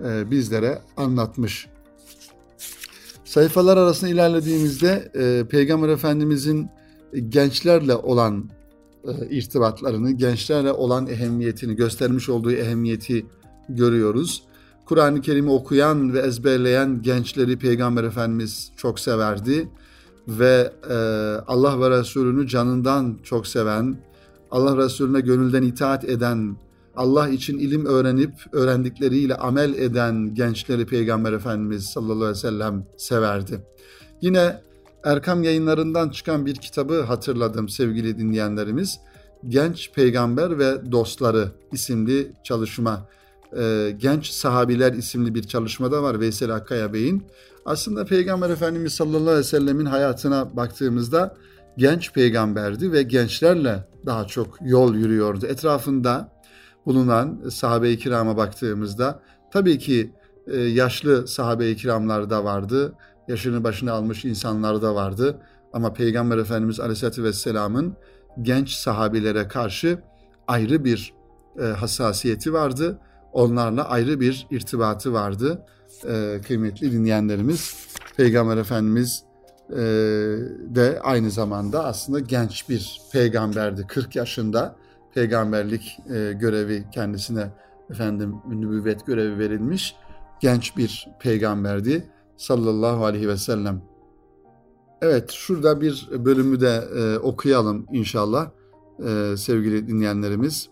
e, 0.04 0.30
bizlere 0.30 0.78
anlatmış. 0.96 1.68
Sayfalar 3.24 3.76
arasında 3.76 4.10
ilerlediğimizde 4.10 5.10
e, 5.14 5.48
Peygamber 5.48 5.88
Efendimizin 5.88 6.70
gençlerle 7.28 7.94
olan 7.94 8.50
e, 9.04 9.28
irtibatlarını, 9.30 10.10
gençlerle 10.10 10.72
olan 10.72 11.06
ehemmiyetini, 11.06 11.76
göstermiş 11.76 12.28
olduğu 12.28 12.52
ehemmiyeti 12.52 13.26
görüyoruz. 13.68 14.42
Kur'an-ı 14.86 15.20
Kerim'i 15.20 15.50
okuyan 15.50 16.14
ve 16.14 16.18
ezberleyen 16.18 17.02
gençleri 17.02 17.58
Peygamber 17.58 18.04
Efendimiz 18.04 18.72
çok 18.76 19.00
severdi 19.00 19.68
ve 20.28 20.72
e, 20.90 20.94
Allah 21.46 21.80
ve 21.80 21.98
Resulünü 21.98 22.48
canından 22.48 23.18
çok 23.22 23.46
seven, 23.46 23.96
Allah 24.50 24.76
Resulüne 24.76 25.20
gönülden 25.20 25.62
itaat 25.62 26.04
eden, 26.04 26.56
Allah 26.96 27.28
için 27.28 27.58
ilim 27.58 27.86
öğrenip 27.86 28.32
öğrendikleriyle 28.52 29.34
amel 29.34 29.74
eden 29.74 30.34
gençleri 30.34 30.86
Peygamber 30.86 31.32
Efendimiz 31.32 31.84
sallallahu 31.84 32.14
aleyhi 32.14 32.30
ve 32.30 32.34
sellem 32.34 32.86
severdi. 32.96 33.64
Yine 34.20 34.60
Erkam 35.04 35.42
yayınlarından 35.42 36.08
çıkan 36.10 36.46
bir 36.46 36.54
kitabı 36.54 37.02
hatırladım 37.02 37.68
sevgili 37.68 38.18
dinleyenlerimiz. 38.18 39.00
Genç 39.48 39.92
Peygamber 39.92 40.58
ve 40.58 40.92
Dostları 40.92 41.48
isimli 41.72 42.32
çalışma. 42.44 43.08
E, 43.56 43.94
Genç 43.98 44.30
Sahabiler 44.30 44.92
isimli 44.92 45.34
bir 45.34 45.42
çalışma 45.42 45.92
da 45.92 46.02
var 46.02 46.20
Veysel 46.20 46.54
Akkaya 46.54 46.92
Bey'in. 46.92 47.26
Aslında 47.64 48.04
Peygamber 48.04 48.50
Efendimiz 48.50 48.92
sallallahu 48.92 49.22
aleyhi 49.22 49.38
ve 49.38 49.44
sellemin 49.44 49.86
hayatına 49.86 50.56
baktığımızda 50.56 51.36
genç 51.76 52.12
peygamberdi 52.12 52.92
ve 52.92 53.02
gençlerle 53.02 53.88
daha 54.06 54.26
çok 54.26 54.58
yol 54.62 54.94
yürüyordu. 54.94 55.46
Etrafında 55.46 56.32
bulunan 56.86 57.40
sahabe-i 57.50 57.98
kirama 57.98 58.36
baktığımızda 58.36 59.22
tabii 59.52 59.78
ki 59.78 60.12
e, 60.46 60.56
yaşlı 60.60 61.28
sahabe-i 61.28 61.76
kiramlar 61.76 62.30
da 62.30 62.44
vardı. 62.44 62.92
Yaşını 63.30 63.64
başına 63.64 63.92
almış 63.92 64.24
insanlar 64.24 64.82
da 64.82 64.94
vardı. 64.94 65.40
Ama 65.72 65.92
Peygamber 65.92 66.38
Efendimiz 66.38 66.80
Aleyhisselatü 66.80 67.24
Vesselam'ın 67.24 67.96
genç 68.42 68.70
sahabilere 68.70 69.48
karşı 69.48 69.98
ayrı 70.48 70.84
bir 70.84 71.14
e, 71.60 71.64
hassasiyeti 71.64 72.52
vardı. 72.52 72.98
Onlarla 73.32 73.88
ayrı 73.88 74.20
bir 74.20 74.46
irtibatı 74.50 75.12
vardı. 75.12 75.66
E, 76.08 76.40
kıymetli 76.46 76.92
dinleyenlerimiz, 76.92 77.74
Peygamber 78.16 78.56
Efendimiz 78.56 79.22
e, 79.70 79.76
de 80.74 81.00
aynı 81.02 81.30
zamanda 81.30 81.84
aslında 81.84 82.20
genç 82.20 82.68
bir 82.68 83.00
peygamberdi. 83.12 83.86
40 83.86 84.16
yaşında 84.16 84.76
peygamberlik 85.14 85.98
e, 86.14 86.32
görevi 86.32 86.84
kendisine 86.92 87.50
efendim 87.90 88.34
nübüvvet 88.48 89.06
görevi 89.06 89.38
verilmiş 89.38 89.94
genç 90.40 90.76
bir 90.76 91.08
peygamberdi 91.20 92.10
sallallahu 92.40 93.04
aleyhi 93.04 93.28
ve 93.28 93.36
sellem. 93.36 93.82
Evet 95.02 95.30
şurada 95.30 95.80
bir 95.80 96.08
bölümü 96.12 96.60
de 96.60 96.88
e, 96.96 97.18
okuyalım 97.18 97.86
inşallah 97.92 98.50
e, 99.06 99.34
sevgili 99.36 99.88
dinleyenlerimiz. 99.88 100.68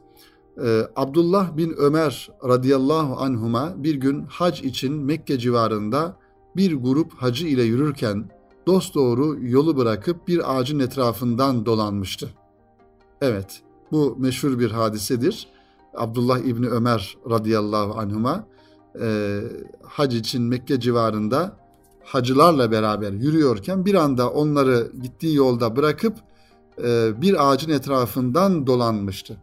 E, 0.65 0.83
Abdullah 0.97 1.57
bin 1.57 1.75
Ömer 1.79 2.31
radıyallahu 2.45 3.17
anhuma 3.17 3.75
bir 3.77 3.95
gün 3.95 4.25
hac 4.25 4.61
için 4.61 4.93
Mekke 4.95 5.39
civarında 5.39 6.17
bir 6.57 6.75
grup 6.75 7.13
hacı 7.15 7.47
ile 7.47 7.63
yürürken 7.63 8.31
dosdoğru 8.67 9.37
yolu 9.41 9.77
bırakıp 9.77 10.29
bir 10.29 10.59
ağacın 10.59 10.79
etrafından 10.79 11.67
dolanmıştı. 11.67 12.29
Evet 13.21 13.63
bu 13.93 14.17
meşhur 14.19 14.59
bir 14.59 14.71
hadisedir. 14.71 15.49
Abdullah 15.95 16.39
İbni 16.39 16.69
Ömer 16.69 17.19
radıyallahu 17.31 17.99
anhuma 17.99 18.47
e, 19.01 19.41
hac 19.83 20.15
için 20.15 20.43
Mekke 20.43 20.81
civarında 20.81 21.57
hacılarla 22.05 22.71
beraber 22.71 23.13
yürüyorken 23.13 23.85
bir 23.85 23.95
anda 23.95 24.31
onları 24.31 24.93
gittiği 25.03 25.35
yolda 25.35 25.77
bırakıp 25.77 26.17
e, 26.83 27.23
bir 27.23 27.49
ağacın 27.49 27.71
etrafından 27.71 28.67
dolanmıştı. 28.67 29.37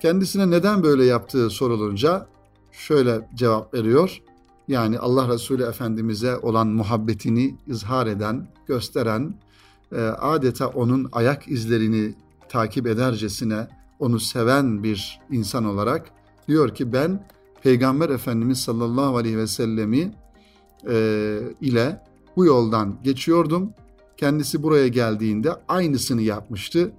Kendisine 0.00 0.50
neden 0.50 0.82
böyle 0.82 1.04
yaptığı 1.04 1.50
sorulunca 1.50 2.26
şöyle 2.72 3.28
cevap 3.34 3.74
veriyor. 3.74 4.22
Yani 4.68 4.98
Allah 4.98 5.28
Resulü 5.28 5.62
Efendimiz'e 5.62 6.36
olan 6.36 6.66
muhabbetini 6.66 7.56
izhar 7.66 8.06
eden, 8.06 8.48
gösteren, 8.66 9.34
e, 9.92 10.00
adeta 10.00 10.68
onun 10.68 11.08
ayak 11.12 11.48
izlerini 11.48 12.14
takip 12.48 12.86
edercesine 12.86 13.68
onu 13.98 14.20
seven 14.20 14.82
bir 14.82 15.20
insan 15.30 15.64
olarak 15.64 16.10
diyor 16.48 16.74
ki 16.74 16.92
ben 16.92 17.26
Peygamber 17.62 18.08
Efendimiz 18.08 18.58
sallallahu 18.58 19.16
aleyhi 19.16 19.38
ve 19.38 19.46
sellemi 19.46 20.12
e, 20.88 21.38
ile 21.60 22.02
bu 22.36 22.44
yoldan 22.44 22.96
geçiyordum. 23.04 23.70
Kendisi 24.16 24.62
buraya 24.62 24.88
geldiğinde 24.88 25.50
aynısını 25.68 26.22
yapmıştı. 26.22 26.90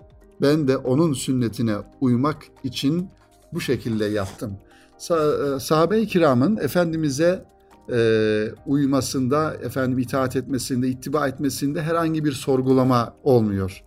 Ben 0.41 0.67
de 0.67 0.77
onun 0.77 1.13
sünnetine 1.13 1.75
uymak 2.01 2.43
için 2.63 3.09
bu 3.53 3.61
şekilde 3.61 4.05
yaptım. 4.05 4.57
Sa- 4.97 5.55
e, 5.55 5.59
Sahabe-i 5.59 6.07
kiramın 6.07 6.57
Efendimiz'e 6.57 7.45
e, 7.91 8.47
uymasında, 8.65 9.53
efendim 9.53 9.99
itaat 9.99 10.35
etmesinde, 10.35 10.87
ittiba 10.87 11.27
etmesinde 11.27 11.81
herhangi 11.81 12.25
bir 12.25 12.31
sorgulama 12.31 13.13
olmuyor. 13.23 13.83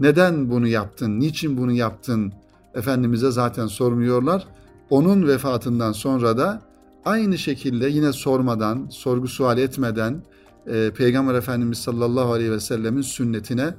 Neden 0.00 0.50
bunu 0.50 0.68
yaptın, 0.68 1.20
niçin 1.20 1.56
bunu 1.56 1.72
yaptın 1.72 2.32
Efendimiz'e 2.74 3.30
zaten 3.30 3.66
sormuyorlar. 3.66 4.46
Onun 4.90 5.28
vefatından 5.28 5.92
sonra 5.92 6.38
da 6.38 6.62
aynı 7.04 7.38
şekilde 7.38 7.88
yine 7.88 8.12
sormadan, 8.12 8.86
sorgu 8.90 9.28
sual 9.28 9.58
etmeden 9.58 10.22
e, 10.66 10.90
Peygamber 10.96 11.34
Efendimiz 11.34 11.78
sallallahu 11.78 12.32
aleyhi 12.32 12.52
ve 12.52 12.60
sellemin 12.60 13.02
sünnetine 13.02 13.74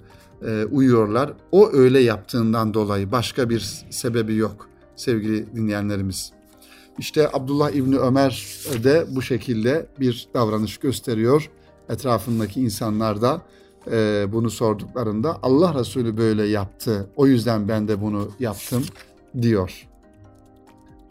e, 0.47 0.65
uyuyorlar. 0.65 1.33
O 1.51 1.71
öyle 1.71 1.99
yaptığından 1.99 2.73
dolayı 2.73 3.11
başka 3.11 3.49
bir 3.49 3.85
sebebi 3.89 4.35
yok 4.35 4.67
sevgili 4.95 5.55
dinleyenlerimiz. 5.55 6.31
İşte 6.99 7.29
Abdullah 7.33 7.71
İbni 7.71 7.97
Ömer 7.97 8.45
de 8.83 9.05
bu 9.09 9.21
şekilde 9.21 9.85
bir 9.99 10.27
davranış 10.33 10.77
gösteriyor. 10.77 11.49
Etrafındaki 11.89 12.61
insanlar 12.61 13.21
da 13.21 13.41
e, 13.91 14.25
bunu 14.31 14.49
sorduklarında 14.49 15.39
Allah 15.43 15.79
Resulü 15.79 16.17
böyle 16.17 16.43
yaptı. 16.43 17.09
O 17.15 17.27
yüzden 17.27 17.67
ben 17.67 17.87
de 17.87 18.01
bunu 18.01 18.29
yaptım 18.39 18.83
diyor. 19.41 19.87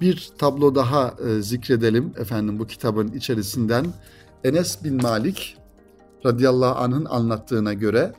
Bir 0.01 0.31
tablo 0.39 0.75
daha 0.75 1.15
e, 1.29 1.43
zikredelim 1.43 2.13
efendim 2.19 2.59
bu 2.59 2.67
kitabın 2.67 3.09
içerisinden. 3.09 3.87
Enes 4.45 4.85
bin 4.85 5.03
Malik 5.03 5.57
radıyallahu 6.27 6.79
anh'ın 6.79 7.05
anlattığına 7.05 7.73
göre 7.73 8.13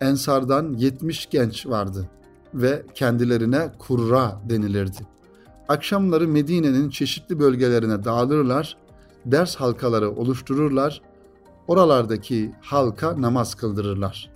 Ensardan 0.00 0.72
70 0.72 1.26
genç 1.30 1.66
vardı 1.66 2.08
ve 2.54 2.82
kendilerine 2.94 3.72
kurra 3.78 4.40
denilirdi. 4.48 5.06
Akşamları 5.68 6.28
Medine'nin 6.28 6.90
çeşitli 6.90 7.38
bölgelerine 7.38 8.04
dağılırlar, 8.04 8.76
ders 9.26 9.56
halkaları 9.56 10.10
oluştururlar, 10.10 11.02
oralardaki 11.68 12.52
halka 12.60 13.22
namaz 13.22 13.54
kıldırırlar. 13.54 14.30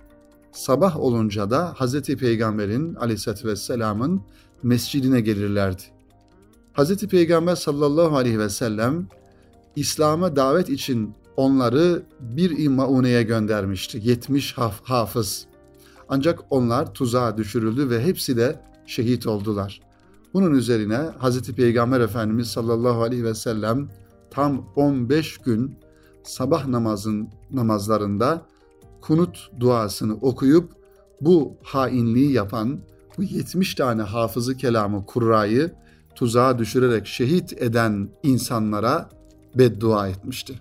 Sabah 0.51 0.99
olunca 0.99 1.49
da 1.49 1.73
Hz. 1.73 2.01
Peygamber'in 2.01 2.95
aleyhissalatü 2.95 3.47
vesselamın 3.47 4.21
mescidine 4.63 5.21
gelirlerdi. 5.21 5.81
Hz. 6.73 7.07
Peygamber 7.07 7.55
sallallahu 7.55 8.17
aleyhi 8.17 8.39
ve 8.39 8.49
sellem 8.49 9.07
İslam'a 9.75 10.35
davet 10.35 10.69
için 10.69 11.13
onları 11.37 12.03
bir 12.19 12.67
mauneye 12.67 13.23
göndermişti. 13.23 13.99
70 14.03 14.57
haf 14.57 14.81
hafız. 14.83 15.45
Ancak 16.09 16.39
onlar 16.49 16.93
tuzağa 16.93 17.37
düşürüldü 17.37 17.89
ve 17.89 18.03
hepsi 18.03 18.37
de 18.37 18.59
şehit 18.85 19.27
oldular. 19.27 19.81
Bunun 20.33 20.53
üzerine 20.53 20.97
Hz. 21.21 21.51
Peygamber 21.51 21.99
Efendimiz 21.99 22.47
sallallahu 22.47 23.01
aleyhi 23.01 23.23
ve 23.23 23.35
sellem 23.35 23.89
tam 24.29 24.65
15 24.75 25.37
gün 25.37 25.75
sabah 26.23 26.67
namazın 26.67 27.29
namazlarında 27.51 28.45
kunut 29.01 29.49
duasını 29.59 30.13
okuyup 30.13 30.71
bu 31.21 31.57
hainliği 31.63 32.31
yapan 32.31 32.79
bu 33.17 33.23
70 33.23 33.75
tane 33.75 34.01
hafızı 34.01 34.57
kelamı 34.57 35.05
kurrayı 35.05 35.73
tuzağa 36.15 36.59
düşürerek 36.59 37.07
şehit 37.07 37.61
eden 37.61 38.09
insanlara 38.23 39.09
beddua 39.55 40.07
etmişti. 40.07 40.53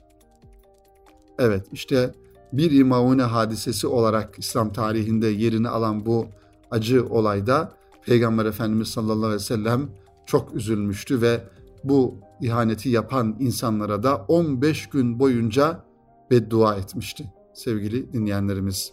Evet 1.38 1.66
işte 1.72 2.14
bir 2.52 2.70
İmaune 2.70 3.22
hadisesi 3.22 3.86
olarak 3.86 4.38
İslam 4.38 4.72
tarihinde 4.72 5.26
yerini 5.26 5.68
alan 5.68 6.06
bu 6.06 6.26
acı 6.70 7.06
olayda 7.06 7.72
Peygamber 8.06 8.44
Efendimiz 8.44 8.88
sallallahu 8.88 9.26
aleyhi 9.26 9.34
ve 9.34 9.38
sellem 9.38 9.90
çok 10.26 10.54
üzülmüştü 10.54 11.22
ve 11.22 11.40
bu 11.84 12.14
ihaneti 12.40 12.88
yapan 12.88 13.36
insanlara 13.40 14.02
da 14.02 14.16
15 14.16 14.86
gün 14.88 15.18
boyunca 15.18 15.84
beddua 16.30 16.76
etmişti 16.76 17.32
sevgili 17.54 18.12
dinleyenlerimiz. 18.12 18.92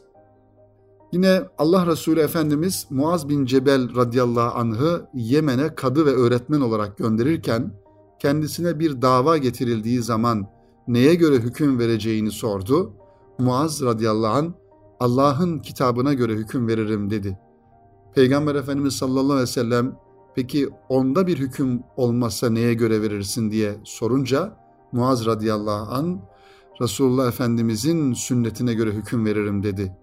Yine 1.11 1.41
Allah 1.57 1.87
Resulü 1.87 2.19
Efendimiz 2.19 2.87
Muaz 2.89 3.29
bin 3.29 3.45
Cebel 3.45 3.95
radıyallahu 3.95 4.59
anh'ı 4.59 5.07
Yemen'e 5.13 5.75
kadı 5.75 6.05
ve 6.05 6.11
öğretmen 6.11 6.61
olarak 6.61 6.97
gönderirken 6.97 7.71
kendisine 8.19 8.79
bir 8.79 9.01
dava 9.01 9.37
getirildiği 9.37 10.01
zaman 10.01 10.47
neye 10.87 11.15
göre 11.15 11.35
hüküm 11.35 11.79
vereceğini 11.79 12.31
sordu. 12.31 12.93
Muaz 13.39 13.81
radıyallahu 13.81 14.33
anh 14.33 14.51
Allah'ın 14.99 15.59
kitabına 15.59 16.13
göre 16.13 16.33
hüküm 16.33 16.67
veririm 16.67 17.09
dedi. 17.09 17.37
Peygamber 18.15 18.55
Efendimiz 18.55 18.93
sallallahu 18.93 19.23
aleyhi 19.23 19.41
ve 19.41 19.47
sellem 19.47 19.95
peki 20.35 20.69
onda 20.89 21.27
bir 21.27 21.37
hüküm 21.37 21.81
olmazsa 21.97 22.49
neye 22.49 22.73
göre 22.73 23.01
verirsin 23.01 23.51
diye 23.51 23.75
sorunca 23.83 24.57
Muaz 24.91 25.25
radıyallahu 25.25 25.91
an 25.93 26.21
Resulullah 26.81 27.27
Efendimizin 27.27 28.13
sünnetine 28.13 28.73
göre 28.73 28.91
hüküm 28.91 29.25
veririm 29.25 29.63
dedi. 29.63 29.97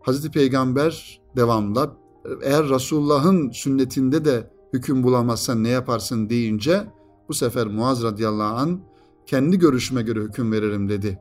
Hazreti 0.00 0.30
Peygamber 0.30 1.20
devamla 1.36 1.96
eğer 2.42 2.68
Resulullah'ın 2.68 3.50
sünnetinde 3.50 4.24
de 4.24 4.50
hüküm 4.72 5.02
bulamazsan 5.02 5.64
ne 5.64 5.68
yaparsın 5.68 6.30
deyince 6.30 6.84
bu 7.28 7.34
sefer 7.34 7.66
Muaz 7.66 8.02
radıyallahu 8.02 8.56
an 8.56 8.80
kendi 9.26 9.58
görüşüme 9.58 10.02
göre 10.02 10.20
hüküm 10.20 10.52
veririm 10.52 10.88
dedi. 10.88 11.18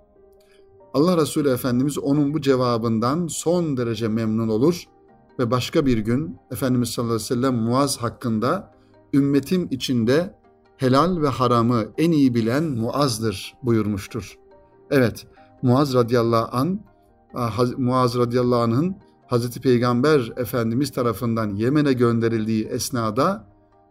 Allah 0.94 1.18
Resulü 1.18 1.50
Efendimiz 1.50 1.98
onun 1.98 2.34
bu 2.34 2.42
cevabından 2.42 3.28
son 3.28 3.78
derece 3.78 4.08
memnun 4.08 4.48
olur 4.48 4.84
ve 5.40 5.52
başka 5.52 5.86
bir 5.86 5.98
gün 5.98 6.38
Efendimiz 6.52 6.90
sallallahu 6.90 7.14
aleyhi 7.16 7.32
ve 7.32 7.36
sellem 7.36 7.56
Muaz 7.56 7.98
hakkında 7.98 8.74
ümmetim 9.14 9.68
içinde 9.72 10.36
helal 10.78 11.22
ve 11.22 11.28
haramı 11.28 11.86
en 11.98 12.12
iyi 12.12 12.36
bilen 12.36 12.64
Muaz'dır 12.64 13.54
buyurmuştur. 13.64 14.38
Evet, 14.92 15.28
Muaz 15.62 15.94
radıyallahu 15.94 16.58
an 16.58 16.80
Muaz 17.78 18.18
radıyallahu 18.18 18.62
anh'ın 18.62 18.96
Hazreti 19.28 19.62
Peygamber 19.62 20.32
Efendimiz 20.38 20.92
tarafından 20.92 21.56
Yemen'e 21.56 21.94
gönderildiği 21.94 22.66
esnada 22.66 23.48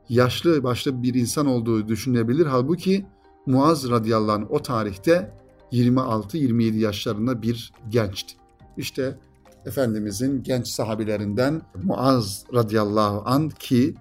yaşlı 0.09 0.62
başlı 0.62 1.03
bir 1.03 1.14
insan 1.14 1.46
olduğu 1.46 1.88
düşünebilir. 1.88 2.46
Halbuki 2.46 3.07
Muaz 3.46 3.90
radıyallahu 3.90 4.33
anh 4.33 4.51
o 4.51 4.62
tarihte 4.62 5.35
26-27 5.72 6.77
yaşlarında 6.77 7.42
bir 7.42 7.72
gençti. 7.88 8.35
İşte 8.77 9.18
Efendimizin 9.66 10.42
genç 10.42 10.68
sahabilerinden 10.68 11.62
Muaz 11.83 12.44
radıyallahu 12.55 13.22
an 13.27 13.48
ki 13.48 13.94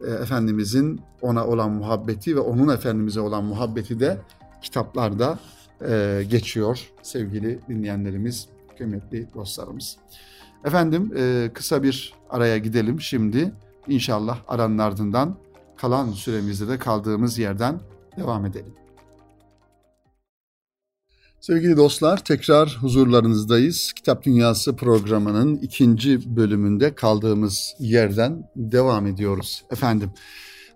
e, 0.00 0.10
Efendimizin 0.10 1.00
ona 1.22 1.46
olan 1.46 1.70
muhabbeti 1.70 2.36
ve 2.36 2.40
onun 2.40 2.74
Efendimiz'e 2.74 3.20
olan 3.20 3.44
muhabbeti 3.44 4.00
de 4.00 4.18
kitaplarda 4.62 5.38
e, 5.88 6.22
geçiyor 6.30 6.90
sevgili 7.02 7.60
dinleyenlerimiz, 7.68 8.48
kıymetli 8.80 9.28
dostlarımız. 9.34 9.96
Efendim 10.64 11.12
e, 11.16 11.50
kısa 11.54 11.82
bir 11.82 12.14
araya 12.30 12.58
gidelim 12.58 13.00
şimdi. 13.00 13.52
İnşallah 13.88 14.38
aranın 14.48 14.78
ardından 14.78 15.36
kalan 15.76 16.12
süremizde 16.12 16.68
de 16.68 16.78
kaldığımız 16.78 17.38
yerden 17.38 17.80
devam 18.16 18.46
edelim. 18.46 18.74
Sevgili 21.40 21.76
dostlar 21.76 22.24
tekrar 22.24 22.78
huzurlarınızdayız. 22.80 23.92
Kitap 23.92 24.24
Dünyası 24.24 24.76
programının 24.76 25.56
ikinci 25.56 26.36
bölümünde 26.36 26.94
kaldığımız 26.94 27.74
yerden 27.78 28.50
devam 28.56 29.06
ediyoruz 29.06 29.64
efendim. 29.70 30.10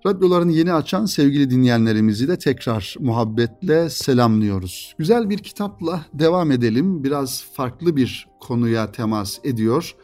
Radyolarını 0.06 0.52
yeni 0.52 0.72
açan 0.72 1.06
sevgili 1.06 1.50
dinleyenlerimizi 1.50 2.28
de 2.28 2.38
tekrar 2.38 2.96
muhabbetle 3.00 3.90
selamlıyoruz. 3.90 4.94
Güzel 4.98 5.30
bir 5.30 5.38
kitapla 5.38 6.06
devam 6.14 6.50
edelim. 6.50 7.04
Biraz 7.04 7.44
farklı 7.52 7.96
bir 7.96 8.28
konuya 8.40 8.92
temas 8.92 9.38
ediyor 9.44 9.96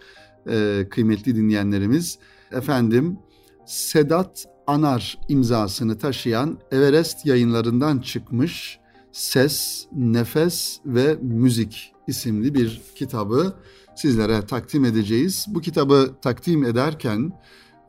ee, 0.50 0.86
kıymetli 0.90 1.36
dinleyenlerimiz. 1.36 2.18
Efendim 2.52 3.18
Sedat 3.66 4.44
Anar 4.66 5.18
imzasını 5.28 5.98
taşıyan 5.98 6.58
Everest 6.72 7.26
yayınlarından 7.26 7.98
çıkmış 7.98 8.78
Ses, 9.12 9.86
Nefes 9.92 10.80
ve 10.86 11.18
Müzik 11.22 11.92
isimli 12.06 12.54
bir 12.54 12.82
kitabı 12.94 13.54
sizlere 13.96 14.46
takdim 14.46 14.84
edeceğiz. 14.84 15.46
Bu 15.48 15.60
kitabı 15.60 16.10
takdim 16.22 16.64
ederken 16.64 17.32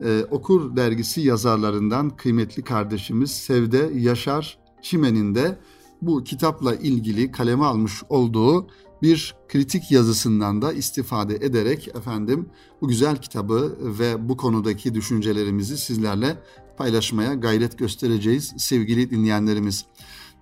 e, 0.04 0.24
Okur 0.30 0.76
dergisi 0.76 1.20
yazarlarından 1.20 2.16
kıymetli 2.16 2.62
kardeşimiz 2.62 3.30
Sevde 3.30 3.90
Yaşar 3.94 4.58
Çimen'in 4.82 5.34
de 5.34 5.58
bu 6.02 6.24
kitapla 6.24 6.74
ilgili 6.74 7.32
kaleme 7.32 7.64
almış 7.64 8.02
olduğu 8.08 8.66
bir 9.02 9.34
kritik 9.48 9.90
yazısından 9.90 10.62
da 10.62 10.72
istifade 10.72 11.34
ederek 11.34 11.88
efendim 11.88 12.46
bu 12.80 12.88
güzel 12.88 13.16
kitabı 13.16 13.76
ve 13.80 14.28
bu 14.28 14.36
konudaki 14.36 14.94
düşüncelerimizi 14.94 15.78
sizlerle 15.78 16.36
paylaşmaya 16.76 17.34
gayret 17.34 17.78
göstereceğiz 17.78 18.54
sevgili 18.58 19.10
dinleyenlerimiz. 19.10 19.84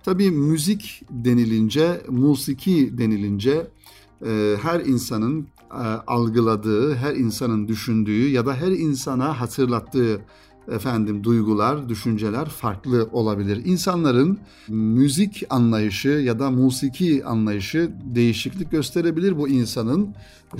Tabii 0.03 0.31
müzik 0.31 1.03
denilince, 1.09 2.01
musiki 2.09 2.97
denilince 2.97 3.67
e, 4.25 4.55
her 4.61 4.79
insanın 4.79 5.47
algıladığı, 6.07 6.95
her 6.95 7.15
insanın 7.15 7.67
düşündüğü 7.67 8.29
ya 8.29 8.45
da 8.45 8.53
her 8.53 8.71
insana 8.71 9.41
hatırlattığı 9.41 10.21
efendim 10.71 11.23
duygular, 11.23 11.89
düşünceler 11.89 12.45
farklı 12.45 13.09
olabilir. 13.11 13.65
İnsanların 13.65 14.39
müzik 14.67 15.43
anlayışı 15.49 16.09
ya 16.09 16.39
da 16.39 16.51
musiki 16.51 17.25
anlayışı 17.25 17.91
değişiklik 18.15 18.71
gösterebilir 18.71 19.37
bu 19.37 19.47
insanın 19.47 20.15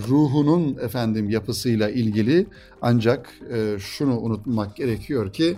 ruhunun 0.09 0.77
efendim 0.81 1.29
yapısıyla 1.29 1.89
ilgili. 1.89 2.47
Ancak 2.81 3.29
e, 3.53 3.77
şunu 3.79 4.19
unutmak 4.19 4.75
gerekiyor 4.75 5.33
ki 5.33 5.57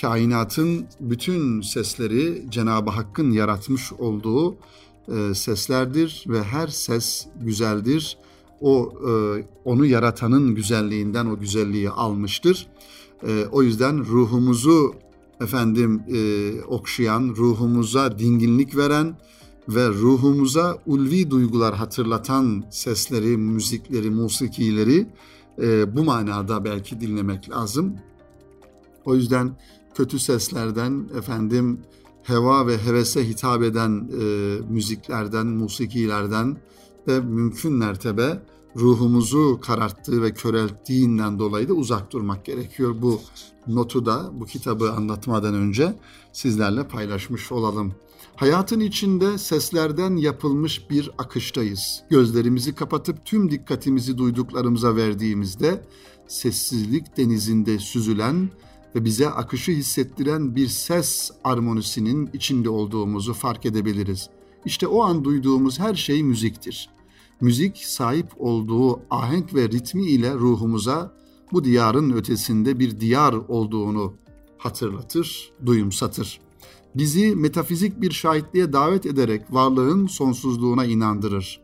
kainatın 0.00 0.86
bütün 1.00 1.60
sesleri 1.60 2.50
Cenab-ı 2.50 2.90
Hakk'ın 2.90 3.30
yaratmış 3.30 3.92
olduğu 3.92 4.56
e, 5.08 5.34
seslerdir 5.34 6.24
ve 6.28 6.42
her 6.42 6.68
ses 6.68 7.26
güzeldir. 7.40 8.18
O 8.64 8.92
e, 9.08 9.12
onu 9.64 9.86
yaratanın 9.86 10.54
güzelliğinden 10.54 11.26
o 11.26 11.38
güzelliği 11.38 11.90
almıştır. 11.90 12.66
E, 13.26 13.44
o 13.52 13.62
yüzden 13.62 14.04
ruhumuzu 14.04 14.94
efendim 15.40 16.02
e, 16.14 16.52
okşayan, 16.62 17.34
ruhumuza 17.36 18.18
dinginlik 18.18 18.76
veren 18.76 19.16
ve 19.68 19.88
ruhumuza 19.88 20.78
ulvi 20.86 21.30
duygular 21.30 21.74
hatırlatan 21.74 22.64
sesleri, 22.70 23.36
müzikleri, 23.36 24.10
musikileri 24.10 25.06
e, 25.62 25.96
bu 25.96 26.04
manada 26.04 26.64
belki 26.64 27.00
dinlemek 27.00 27.50
lazım. 27.50 27.96
O 29.04 29.14
yüzden 29.14 29.56
kötü 29.94 30.18
seslerden, 30.18 31.08
efendim 31.18 31.80
heva 32.22 32.66
ve 32.66 32.78
hevese 32.78 33.28
hitap 33.28 33.62
eden 33.62 34.10
e, 34.20 34.24
müziklerden, 34.68 35.46
musikilerden 35.46 36.56
ve 37.08 37.20
mümkün 37.20 37.72
mertebe 37.72 38.42
ruhumuzu 38.76 39.60
kararttığı 39.62 40.22
ve 40.22 40.34
körelttiğinden 40.34 41.38
dolayı 41.38 41.68
da 41.68 41.72
uzak 41.72 42.12
durmak 42.12 42.44
gerekiyor. 42.44 42.94
Bu 43.02 43.20
notu 43.66 44.06
da 44.06 44.30
bu 44.32 44.44
kitabı 44.44 44.92
anlatmadan 44.92 45.54
önce 45.54 45.94
sizlerle 46.32 46.88
paylaşmış 46.88 47.52
olalım. 47.52 47.94
Hayatın 48.36 48.80
içinde 48.80 49.38
seslerden 49.38 50.16
yapılmış 50.16 50.90
bir 50.90 51.10
akıştayız. 51.18 52.02
Gözlerimizi 52.10 52.74
kapatıp 52.74 53.24
tüm 53.24 53.50
dikkatimizi 53.50 54.18
duyduklarımıza 54.18 54.96
verdiğimizde 54.96 55.84
sessizlik 56.28 57.16
denizinde 57.16 57.78
süzülen 57.78 58.50
ve 58.94 59.04
bize 59.04 59.30
akışı 59.30 59.72
hissettiren 59.72 60.56
bir 60.56 60.68
ses 60.68 61.30
armonisinin 61.44 62.30
içinde 62.32 62.68
olduğumuzu 62.68 63.34
fark 63.34 63.66
edebiliriz. 63.66 64.30
İşte 64.64 64.86
o 64.86 65.02
an 65.02 65.24
duyduğumuz 65.24 65.78
her 65.78 65.94
şey 65.94 66.22
müziktir. 66.22 66.93
Müzik 67.40 67.76
sahip 67.76 68.26
olduğu 68.38 69.00
ahenk 69.10 69.54
ve 69.54 69.68
ritmi 69.68 70.06
ile 70.06 70.34
ruhumuza 70.34 71.14
bu 71.52 71.64
diyarın 71.64 72.10
ötesinde 72.10 72.78
bir 72.78 73.00
diyar 73.00 73.32
olduğunu 73.32 74.14
hatırlatır, 74.58 75.52
duyumsatır. 75.66 76.40
Bizi 76.94 77.36
metafizik 77.36 78.00
bir 78.00 78.10
şahitliğe 78.10 78.72
davet 78.72 79.06
ederek 79.06 79.42
varlığın 79.50 80.06
sonsuzluğuna 80.06 80.84
inandırır. 80.84 81.60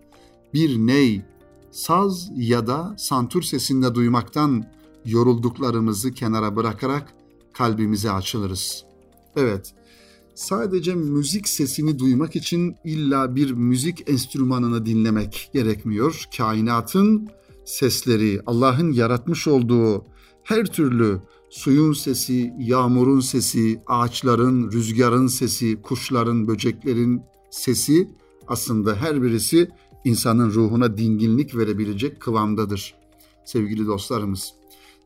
Bir 0.54 0.78
ney, 0.78 1.22
saz 1.70 2.30
ya 2.36 2.66
da 2.66 2.94
santur 2.98 3.42
sesinde 3.42 3.94
duymaktan 3.94 4.64
yorulduklarımızı 5.04 6.12
kenara 6.12 6.56
bırakarak 6.56 7.14
kalbimize 7.52 8.10
açılırız. 8.10 8.84
Evet, 9.36 9.74
sadece 10.34 10.94
müzik 10.94 11.48
sesini 11.48 11.98
duymak 11.98 12.36
için 12.36 12.76
illa 12.84 13.36
bir 13.36 13.50
müzik 13.50 14.10
enstrümanını 14.10 14.86
dinlemek 14.86 15.50
gerekmiyor. 15.52 16.24
Kainatın 16.36 17.28
sesleri, 17.64 18.40
Allah'ın 18.46 18.92
yaratmış 18.92 19.48
olduğu 19.48 20.04
her 20.44 20.66
türlü 20.66 21.20
suyun 21.50 21.92
sesi, 21.92 22.52
yağmurun 22.58 23.20
sesi, 23.20 23.82
ağaçların, 23.86 24.72
rüzgarın 24.72 25.26
sesi, 25.26 25.82
kuşların, 25.82 26.48
böceklerin 26.48 27.22
sesi 27.50 28.08
aslında 28.48 28.96
her 28.96 29.22
birisi 29.22 29.68
insanın 30.04 30.50
ruhuna 30.50 30.96
dinginlik 30.96 31.56
verebilecek 31.56 32.20
kıvamdadır 32.20 32.94
sevgili 33.44 33.86
dostlarımız. 33.86 34.59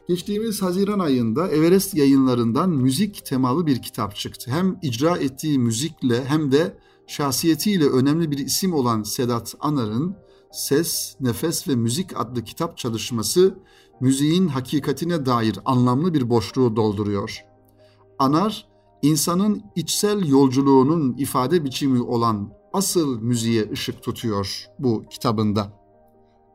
Geçtiğimiz 0.09 0.63
Haziran 0.63 0.99
ayında 0.99 1.49
Everest 1.49 1.95
yayınlarından 1.95 2.71
müzik 2.71 3.27
temalı 3.27 3.67
bir 3.67 3.83
kitap 3.83 4.17
çıktı. 4.17 4.51
Hem 4.51 4.79
icra 4.83 5.17
ettiği 5.17 5.59
müzikle 5.59 6.25
hem 6.25 6.53
de 6.53 6.79
şahsiyetiyle 7.07 7.87
önemli 7.87 8.31
bir 8.31 8.39
isim 8.39 8.75
olan 8.75 9.03
Sedat 9.03 9.55
Anar'ın 9.61 10.17
Ses, 10.53 11.17
Nefes 11.21 11.69
ve 11.69 11.75
Müzik 11.75 12.21
adlı 12.21 12.45
kitap 12.45 12.79
çalışması 12.79 13.59
müziğin 14.01 14.49
hakikatine 14.49 15.27
dair 15.27 15.59
anlamlı 15.65 16.15
bir 16.15 16.31
boşluğu 16.31 16.77
dolduruyor. 16.77 17.45
Anar, 18.19 18.69
insanın 19.03 19.63
içsel 19.77 20.29
yolculuğunun 20.29 21.17
ifade 21.19 21.65
biçimi 21.65 22.03
olan 22.03 22.53
asıl 22.73 23.21
müziğe 23.21 23.71
ışık 23.73 24.03
tutuyor 24.03 24.67
bu 24.79 25.05
kitabında. 25.11 25.84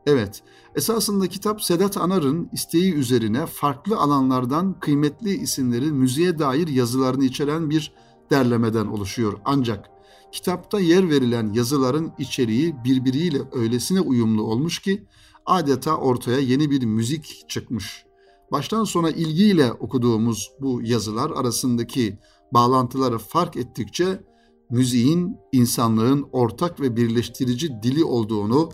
Evet, 0.06 0.42
esasında 0.74 1.28
kitap 1.28 1.62
Sedat 1.62 1.96
Anar'ın 1.96 2.48
isteği 2.52 2.94
üzerine 2.94 3.46
farklı 3.46 3.96
alanlardan 3.96 4.80
kıymetli 4.80 5.34
isimlerin 5.34 5.94
müziğe 5.94 6.38
dair 6.38 6.68
yazılarını 6.68 7.24
içeren 7.24 7.70
bir 7.70 7.92
derlemeden 8.30 8.86
oluşuyor. 8.86 9.38
Ancak 9.44 9.90
kitapta 10.32 10.80
yer 10.80 11.10
verilen 11.10 11.52
yazıların 11.52 12.12
içeriği 12.18 12.74
birbiriyle 12.84 13.38
öylesine 13.52 14.00
uyumlu 14.00 14.42
olmuş 14.42 14.78
ki 14.78 15.04
adeta 15.46 15.96
ortaya 15.96 16.38
yeni 16.38 16.70
bir 16.70 16.84
müzik 16.84 17.44
çıkmış. 17.48 18.04
Baştan 18.52 18.84
sona 18.84 19.10
ilgiyle 19.10 19.72
okuduğumuz 19.72 20.52
bu 20.60 20.82
yazılar 20.82 21.30
arasındaki 21.30 22.18
bağlantıları 22.54 23.18
fark 23.18 23.56
ettikçe 23.56 24.24
müziğin 24.70 25.36
insanlığın 25.52 26.28
ortak 26.32 26.80
ve 26.80 26.96
birleştirici 26.96 27.82
dili 27.82 28.04
olduğunu 28.04 28.70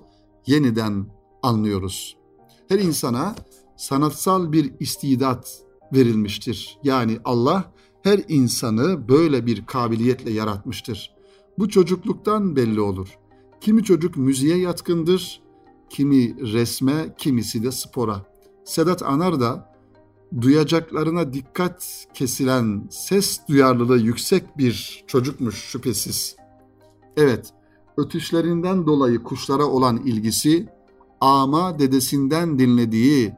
yeniden 0.46 1.06
anlıyoruz. 1.42 2.16
Her 2.68 2.78
insana 2.78 3.34
sanatsal 3.76 4.52
bir 4.52 4.72
istidat 4.80 5.62
verilmiştir. 5.92 6.78
Yani 6.82 7.18
Allah 7.24 7.72
her 8.02 8.20
insanı 8.28 9.08
böyle 9.08 9.46
bir 9.46 9.66
kabiliyetle 9.66 10.30
yaratmıştır. 10.30 11.16
Bu 11.58 11.68
çocukluktan 11.68 12.56
belli 12.56 12.80
olur. 12.80 13.08
Kimi 13.60 13.84
çocuk 13.84 14.16
müziğe 14.16 14.56
yatkındır, 14.56 15.42
kimi 15.90 16.52
resme, 16.52 17.14
kimisi 17.18 17.62
de 17.62 17.72
spora. 17.72 18.26
Sedat 18.64 19.02
Anar 19.02 19.40
da 19.40 19.76
duyacaklarına 20.40 21.32
dikkat 21.32 22.06
kesilen 22.14 22.88
ses 22.90 23.40
duyarlılığı 23.48 23.98
yüksek 23.98 24.58
bir 24.58 25.04
çocukmuş 25.06 25.64
şüphesiz. 25.64 26.36
Evet, 27.16 27.52
ötüşlerinden 27.96 28.86
dolayı 28.86 29.22
kuşlara 29.22 29.64
olan 29.64 29.96
ilgisi, 29.96 30.68
ama 31.20 31.78
dedesinden 31.78 32.58
dinlediği 32.58 33.32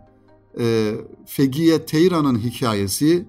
e, 0.58 0.94
Fegiye 1.26 1.86
Teyran'ın 1.86 2.38
hikayesi, 2.38 3.26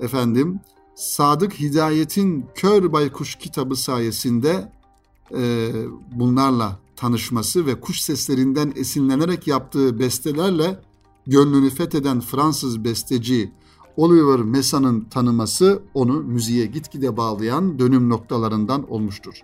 efendim, 0.00 0.60
Sadık 0.94 1.60
Hidayet'in 1.60 2.46
Kör 2.54 2.92
Baykuş 2.92 3.34
kitabı 3.34 3.76
sayesinde 3.76 4.72
e, 5.36 5.72
bunlarla 6.12 6.78
tanışması 6.96 7.66
ve 7.66 7.80
kuş 7.80 8.00
seslerinden 8.00 8.72
esinlenerek 8.76 9.46
yaptığı 9.46 9.98
bestelerle 9.98 10.80
gönlünü 11.26 11.70
fetheden 11.70 12.20
Fransız 12.20 12.84
besteci 12.84 13.52
Oliver 13.96 14.40
Messa'nın 14.40 15.04
tanıması 15.04 15.82
onu 15.94 16.22
müziğe 16.22 16.66
gitgide 16.66 17.16
bağlayan 17.16 17.78
dönüm 17.78 18.08
noktalarından 18.08 18.92
olmuştur. 18.92 19.42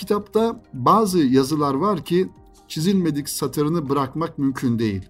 Kitapta 0.00 0.62
bazı 0.72 1.18
yazılar 1.18 1.74
var 1.74 2.04
ki 2.04 2.28
çizilmedik 2.68 3.28
satırını 3.28 3.88
bırakmak 3.88 4.38
mümkün 4.38 4.78
değil. 4.78 5.02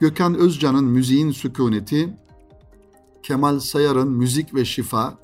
Gökhan 0.00 0.34
Özcan'ın 0.34 0.84
Müziğin 0.84 1.30
Sükuneti, 1.30 2.16
Kemal 3.22 3.58
Sayar'ın 3.58 4.08
Müzik 4.08 4.54
ve 4.54 4.64
Şifa, 4.64 5.18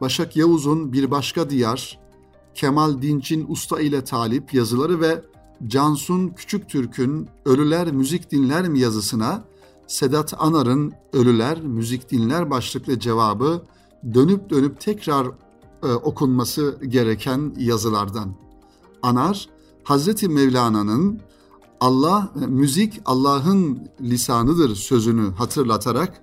Başak 0.00 0.36
Yavuz'un 0.36 0.92
Bir 0.92 1.10
Başka 1.10 1.50
Diyar, 1.50 1.98
Kemal 2.54 3.02
Dinç'in 3.02 3.46
Usta 3.48 3.80
ile 3.80 4.04
Talip 4.04 4.54
yazıları 4.54 5.00
ve 5.00 5.22
Cansun 5.66 6.28
Küçüktürk'ün 6.28 7.28
Ölüler 7.44 7.92
Müzik 7.92 8.30
Dinler 8.30 8.68
mi 8.68 8.80
yazısına 8.80 9.44
Sedat 9.86 10.34
Anar'ın 10.38 10.92
Ölüler 11.12 11.60
Müzik 11.60 12.10
Dinler 12.10 12.50
başlıklı 12.50 12.98
cevabı 12.98 13.62
dönüp 14.14 14.50
dönüp 14.50 14.80
tekrar 14.80 15.26
e, 15.82 15.86
okunması 15.86 16.78
gereken 16.88 17.54
yazılardan. 17.58 18.42
Anar, 19.02 19.48
Hazreti 19.84 20.28
Mevlana'nın 20.28 21.20
Allah 21.80 22.32
müzik 22.48 23.00
Allah'ın 23.04 23.88
lisanıdır 24.00 24.74
sözünü 24.74 25.30
hatırlatarak 25.30 26.22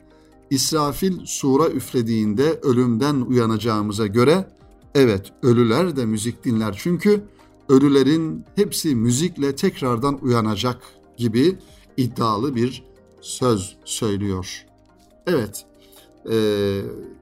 İsrafil 0.49 1.25
sura 1.25 1.69
üflediğinde 1.69 2.59
ölümden 2.63 3.21
uyanacağımıza 3.21 4.07
göre 4.07 4.47
evet 4.95 5.33
ölüler 5.43 5.95
de 5.95 6.05
müzik 6.05 6.45
dinler 6.45 6.75
çünkü 6.79 7.23
ölülerin 7.69 8.45
hepsi 8.55 8.95
müzikle 8.95 9.55
tekrardan 9.55 10.19
uyanacak 10.21 10.81
gibi 11.17 11.57
iddialı 11.97 12.55
bir 12.55 12.83
söz 13.21 13.77
söylüyor. 13.85 14.65
Evet, 15.27 15.65
e, 16.31 16.35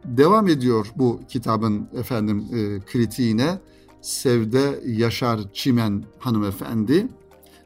devam 0.06 0.48
ediyor 0.48 0.88
bu 0.96 1.20
kitabın 1.30 1.88
efendim 1.94 2.46
e, 2.54 2.86
kritiğine 2.86 3.60
Sevde 4.08 4.84
Yaşar 4.86 5.54
Çimen 5.54 6.04
hanımefendi. 6.20 7.08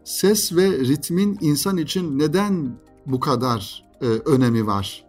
Ses 0.03 0.55
ve 0.55 0.79
ritmin 0.79 1.37
insan 1.41 1.77
için 1.77 2.19
neden 2.19 2.79
bu 3.05 3.19
kadar 3.19 3.85
e, 4.01 4.05
önemi 4.05 4.67
var? 4.67 5.05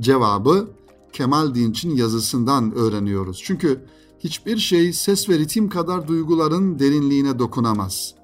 Cevabı 0.00 0.70
Kemal 1.12 1.54
Dinç'in 1.54 1.96
yazısından 1.96 2.74
öğreniyoruz. 2.74 3.40
Çünkü 3.44 3.84
hiçbir 4.18 4.56
şey 4.56 4.92
ses 4.92 5.28
ve 5.28 5.38
ritim 5.38 5.68
kadar 5.68 6.08
duyguların 6.08 6.78
derinliğine 6.78 7.38
dokunamaz. 7.38 8.14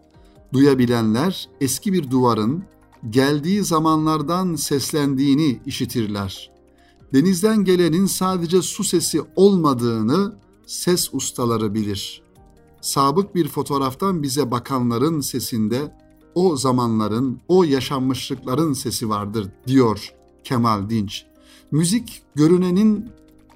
Duyabilenler 0.53 1.49
eski 1.61 1.93
bir 1.93 2.11
duvarın 2.11 2.63
geldiği 3.11 3.65
zamanlardan 3.65 4.55
seslendiğini 4.55 5.61
işitirler. 5.67 6.51
Denizden 7.13 7.65
gelenin 7.65 8.07
sadece 8.07 8.63
su 8.63 8.85
sesi 8.85 9.23
olmadığını 9.37 10.35
ses 10.67 11.15
ustaları 11.15 11.75
bilir 11.75 12.24
sabık 12.85 13.35
bir 13.35 13.49
fotoğraftan 13.49 14.23
bize 14.23 14.51
bakanların 14.51 15.21
sesinde 15.21 15.95
o 16.35 16.57
zamanların, 16.57 17.41
o 17.49 17.65
yaşanmışlıkların 17.65 18.73
sesi 18.73 19.09
vardır 19.09 19.49
diyor 19.67 20.13
Kemal 20.45 20.91
Dinç. 20.91 21.25
Müzik 21.71 22.23
görünenin 22.35 23.09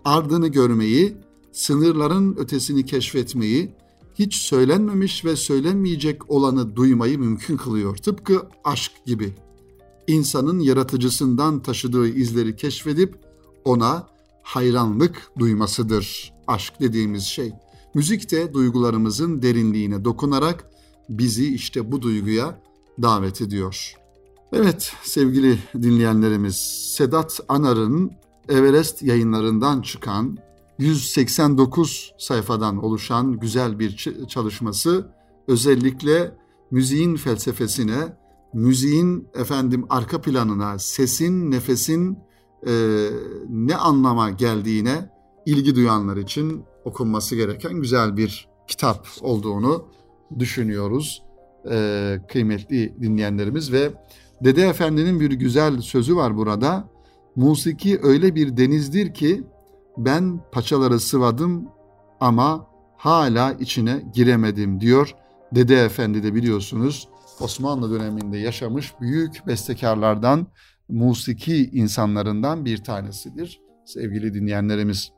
ardını 0.05 0.49
görmeyi, 0.49 1.17
sınırların 1.53 2.37
ötesini 2.37 2.87
keşfetmeyi, 2.87 3.75
hiç 4.15 4.37
söylenmemiş 4.37 5.25
ve 5.25 5.37
söylenmeyecek 5.37 6.31
olanı 6.31 6.77
duymayı 6.77 7.19
mümkün 7.19 7.57
kılıyor. 7.57 7.97
Tıpkı 7.97 8.43
aşk 8.65 8.93
gibi. 9.07 9.35
İnsanın 10.07 10.59
yaratıcısından 10.59 11.63
taşıdığı 11.63 12.09
izleri 12.09 12.57
keşfedip 12.57 13.15
ona 13.65 14.07
hayranlık 14.43 15.31
duymasıdır 15.39 16.33
aşk 16.47 16.81
dediğimiz 16.81 17.25
şey. 17.25 17.53
Müzik 17.99 18.31
de 18.31 18.55
duygularımızın 18.55 19.43
derinliğine 19.43 20.05
dokunarak 20.05 20.71
bizi 21.09 21.55
işte 21.55 21.93
bu 21.93 22.03
duyguya 22.03 22.63
davet 23.03 23.41
ediyor. 23.41 23.95
Evet 24.53 24.93
sevgili 25.03 25.59
dinleyenlerimiz 25.83 26.57
Sedat 26.97 27.41
Anar'ın 27.49 28.13
Everest 28.49 29.03
yayınlarından 29.03 29.83
çıkan 29.83 30.39
189 30.79 32.15
sayfadan 32.19 32.85
oluşan 32.85 33.33
güzel 33.33 33.79
bir 33.79 34.11
çalışması 34.29 35.13
özellikle 35.49 36.37
müziğin 36.71 37.17
felsefesine, 37.17 38.17
müziğin 38.55 39.29
efendim 39.35 39.87
arka 39.91 40.21
planına, 40.21 40.79
sesin, 40.79 41.51
nefesin 41.51 42.19
e, 42.67 43.07
ne 43.49 43.77
anlama 43.77 44.31
geldiğine 44.31 45.11
ilgi 45.47 45.75
duyanlar 45.75 46.17
için 46.17 46.65
okunması 46.89 47.37
gereken 47.37 47.81
güzel 47.81 48.17
bir 48.17 48.49
kitap 48.69 49.07
olduğunu 49.21 49.89
düşünüyoruz 50.39 51.23
ee, 51.71 52.19
kıymetli 52.29 53.03
dinleyenlerimiz 53.03 53.73
ve 53.73 53.91
Dede 54.45 54.69
Efendi'nin 54.69 55.21
bir 55.21 55.31
güzel 55.31 55.81
sözü 55.81 56.17
var 56.17 56.37
burada. 56.37 56.89
Musiki 57.37 58.01
öyle 58.03 58.35
bir 58.35 58.57
denizdir 58.57 59.15
ki 59.15 59.45
ben 59.97 60.41
paçaları 60.53 61.01
sıvadım 61.01 61.69
ama 62.21 62.67
hala 62.97 63.53
içine 63.53 64.03
giremedim 64.15 64.81
diyor. 64.81 65.15
Dede 65.55 65.85
Efendi 65.85 66.23
de 66.23 66.35
biliyorsunuz 66.35 67.09
Osmanlı 67.41 67.91
döneminde 67.91 68.39
yaşamış 68.39 68.95
büyük 69.01 69.47
bestekarlardan, 69.47 70.47
musiki 70.89 71.71
insanlarından 71.71 72.65
bir 72.65 72.85
tanesidir 72.85 73.61
sevgili 73.85 74.35
dinleyenlerimiz. 74.35 75.18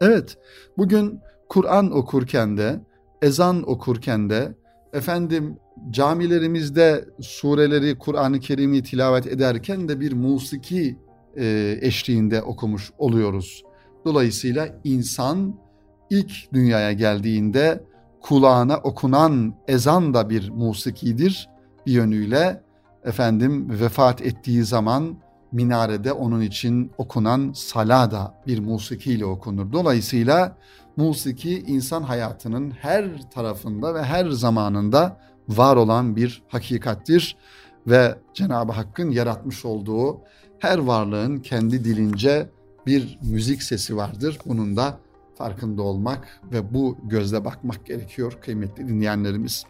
Evet, 0.00 0.38
bugün 0.78 1.20
Kur'an 1.48 1.96
okurken 1.96 2.56
de, 2.56 2.80
ezan 3.22 3.70
okurken 3.70 4.30
de, 4.30 4.54
efendim 4.92 5.58
camilerimizde 5.90 7.04
sureleri, 7.20 7.98
Kur'an-ı 7.98 8.40
Kerim'i 8.40 8.82
tilavet 8.82 9.26
ederken 9.26 9.88
de 9.88 10.00
bir 10.00 10.12
musiki 10.12 10.98
e, 11.36 11.78
eşliğinde 11.80 12.42
okumuş 12.42 12.90
oluyoruz. 12.98 13.64
Dolayısıyla 14.04 14.68
insan 14.84 15.54
ilk 16.10 16.52
dünyaya 16.52 16.92
geldiğinde 16.92 17.84
kulağına 18.20 18.76
okunan 18.76 19.54
ezan 19.68 20.14
da 20.14 20.30
bir 20.30 20.50
musikidir 20.50 21.48
bir 21.86 21.92
yönüyle. 21.92 22.62
Efendim 23.04 23.80
vefat 23.80 24.22
ettiği 24.22 24.64
zaman 24.64 25.16
minarede 25.52 26.12
onun 26.12 26.40
için 26.40 26.92
okunan 26.98 27.52
salada 27.54 28.34
bir 28.46 28.58
musikiyle 28.58 29.24
okunur. 29.24 29.72
Dolayısıyla 29.72 30.56
musiki 30.96 31.60
insan 31.60 32.02
hayatının 32.02 32.70
her 32.70 33.30
tarafında 33.30 33.94
ve 33.94 34.02
her 34.02 34.30
zamanında 34.30 35.20
var 35.48 35.76
olan 35.76 36.16
bir 36.16 36.42
hakikattir 36.48 37.36
ve 37.86 38.18
Cenab-ı 38.34 38.72
Hakk'ın 38.72 39.10
yaratmış 39.10 39.64
olduğu 39.64 40.20
her 40.58 40.78
varlığın 40.78 41.38
kendi 41.38 41.84
dilince 41.84 42.50
bir 42.86 43.18
müzik 43.22 43.62
sesi 43.62 43.96
vardır. 43.96 44.38
Bunun 44.46 44.76
da 44.76 44.98
farkında 45.34 45.82
olmak 45.82 46.40
ve 46.52 46.74
bu 46.74 46.98
gözle 47.02 47.44
bakmak 47.44 47.86
gerekiyor 47.86 48.38
kıymetli 48.40 48.88
dinleyenlerimiz. 48.88 49.64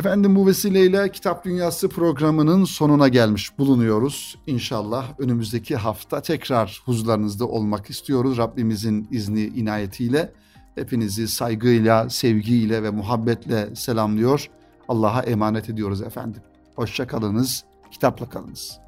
Efendim 0.00 0.36
bu 0.36 0.46
vesileyle 0.46 1.12
Kitap 1.12 1.44
Dünyası 1.44 1.88
programının 1.88 2.64
sonuna 2.64 3.08
gelmiş 3.08 3.58
bulunuyoruz. 3.58 4.38
İnşallah 4.46 5.20
önümüzdeki 5.20 5.76
hafta 5.76 6.22
tekrar 6.22 6.82
huzurlarınızda 6.84 7.46
olmak 7.46 7.90
istiyoruz. 7.90 8.38
Rabbimizin 8.38 9.08
izni 9.10 9.44
inayetiyle 9.44 10.32
hepinizi 10.74 11.28
saygıyla, 11.28 12.10
sevgiyle 12.10 12.82
ve 12.82 12.90
muhabbetle 12.90 13.76
selamlıyor. 13.76 14.50
Allah'a 14.88 15.22
emanet 15.22 15.70
ediyoruz 15.70 16.02
efendim. 16.02 16.42
Hoşça 16.76 17.06
kalınız, 17.06 17.64
kitapla 17.90 18.28
kalınız. 18.28 18.80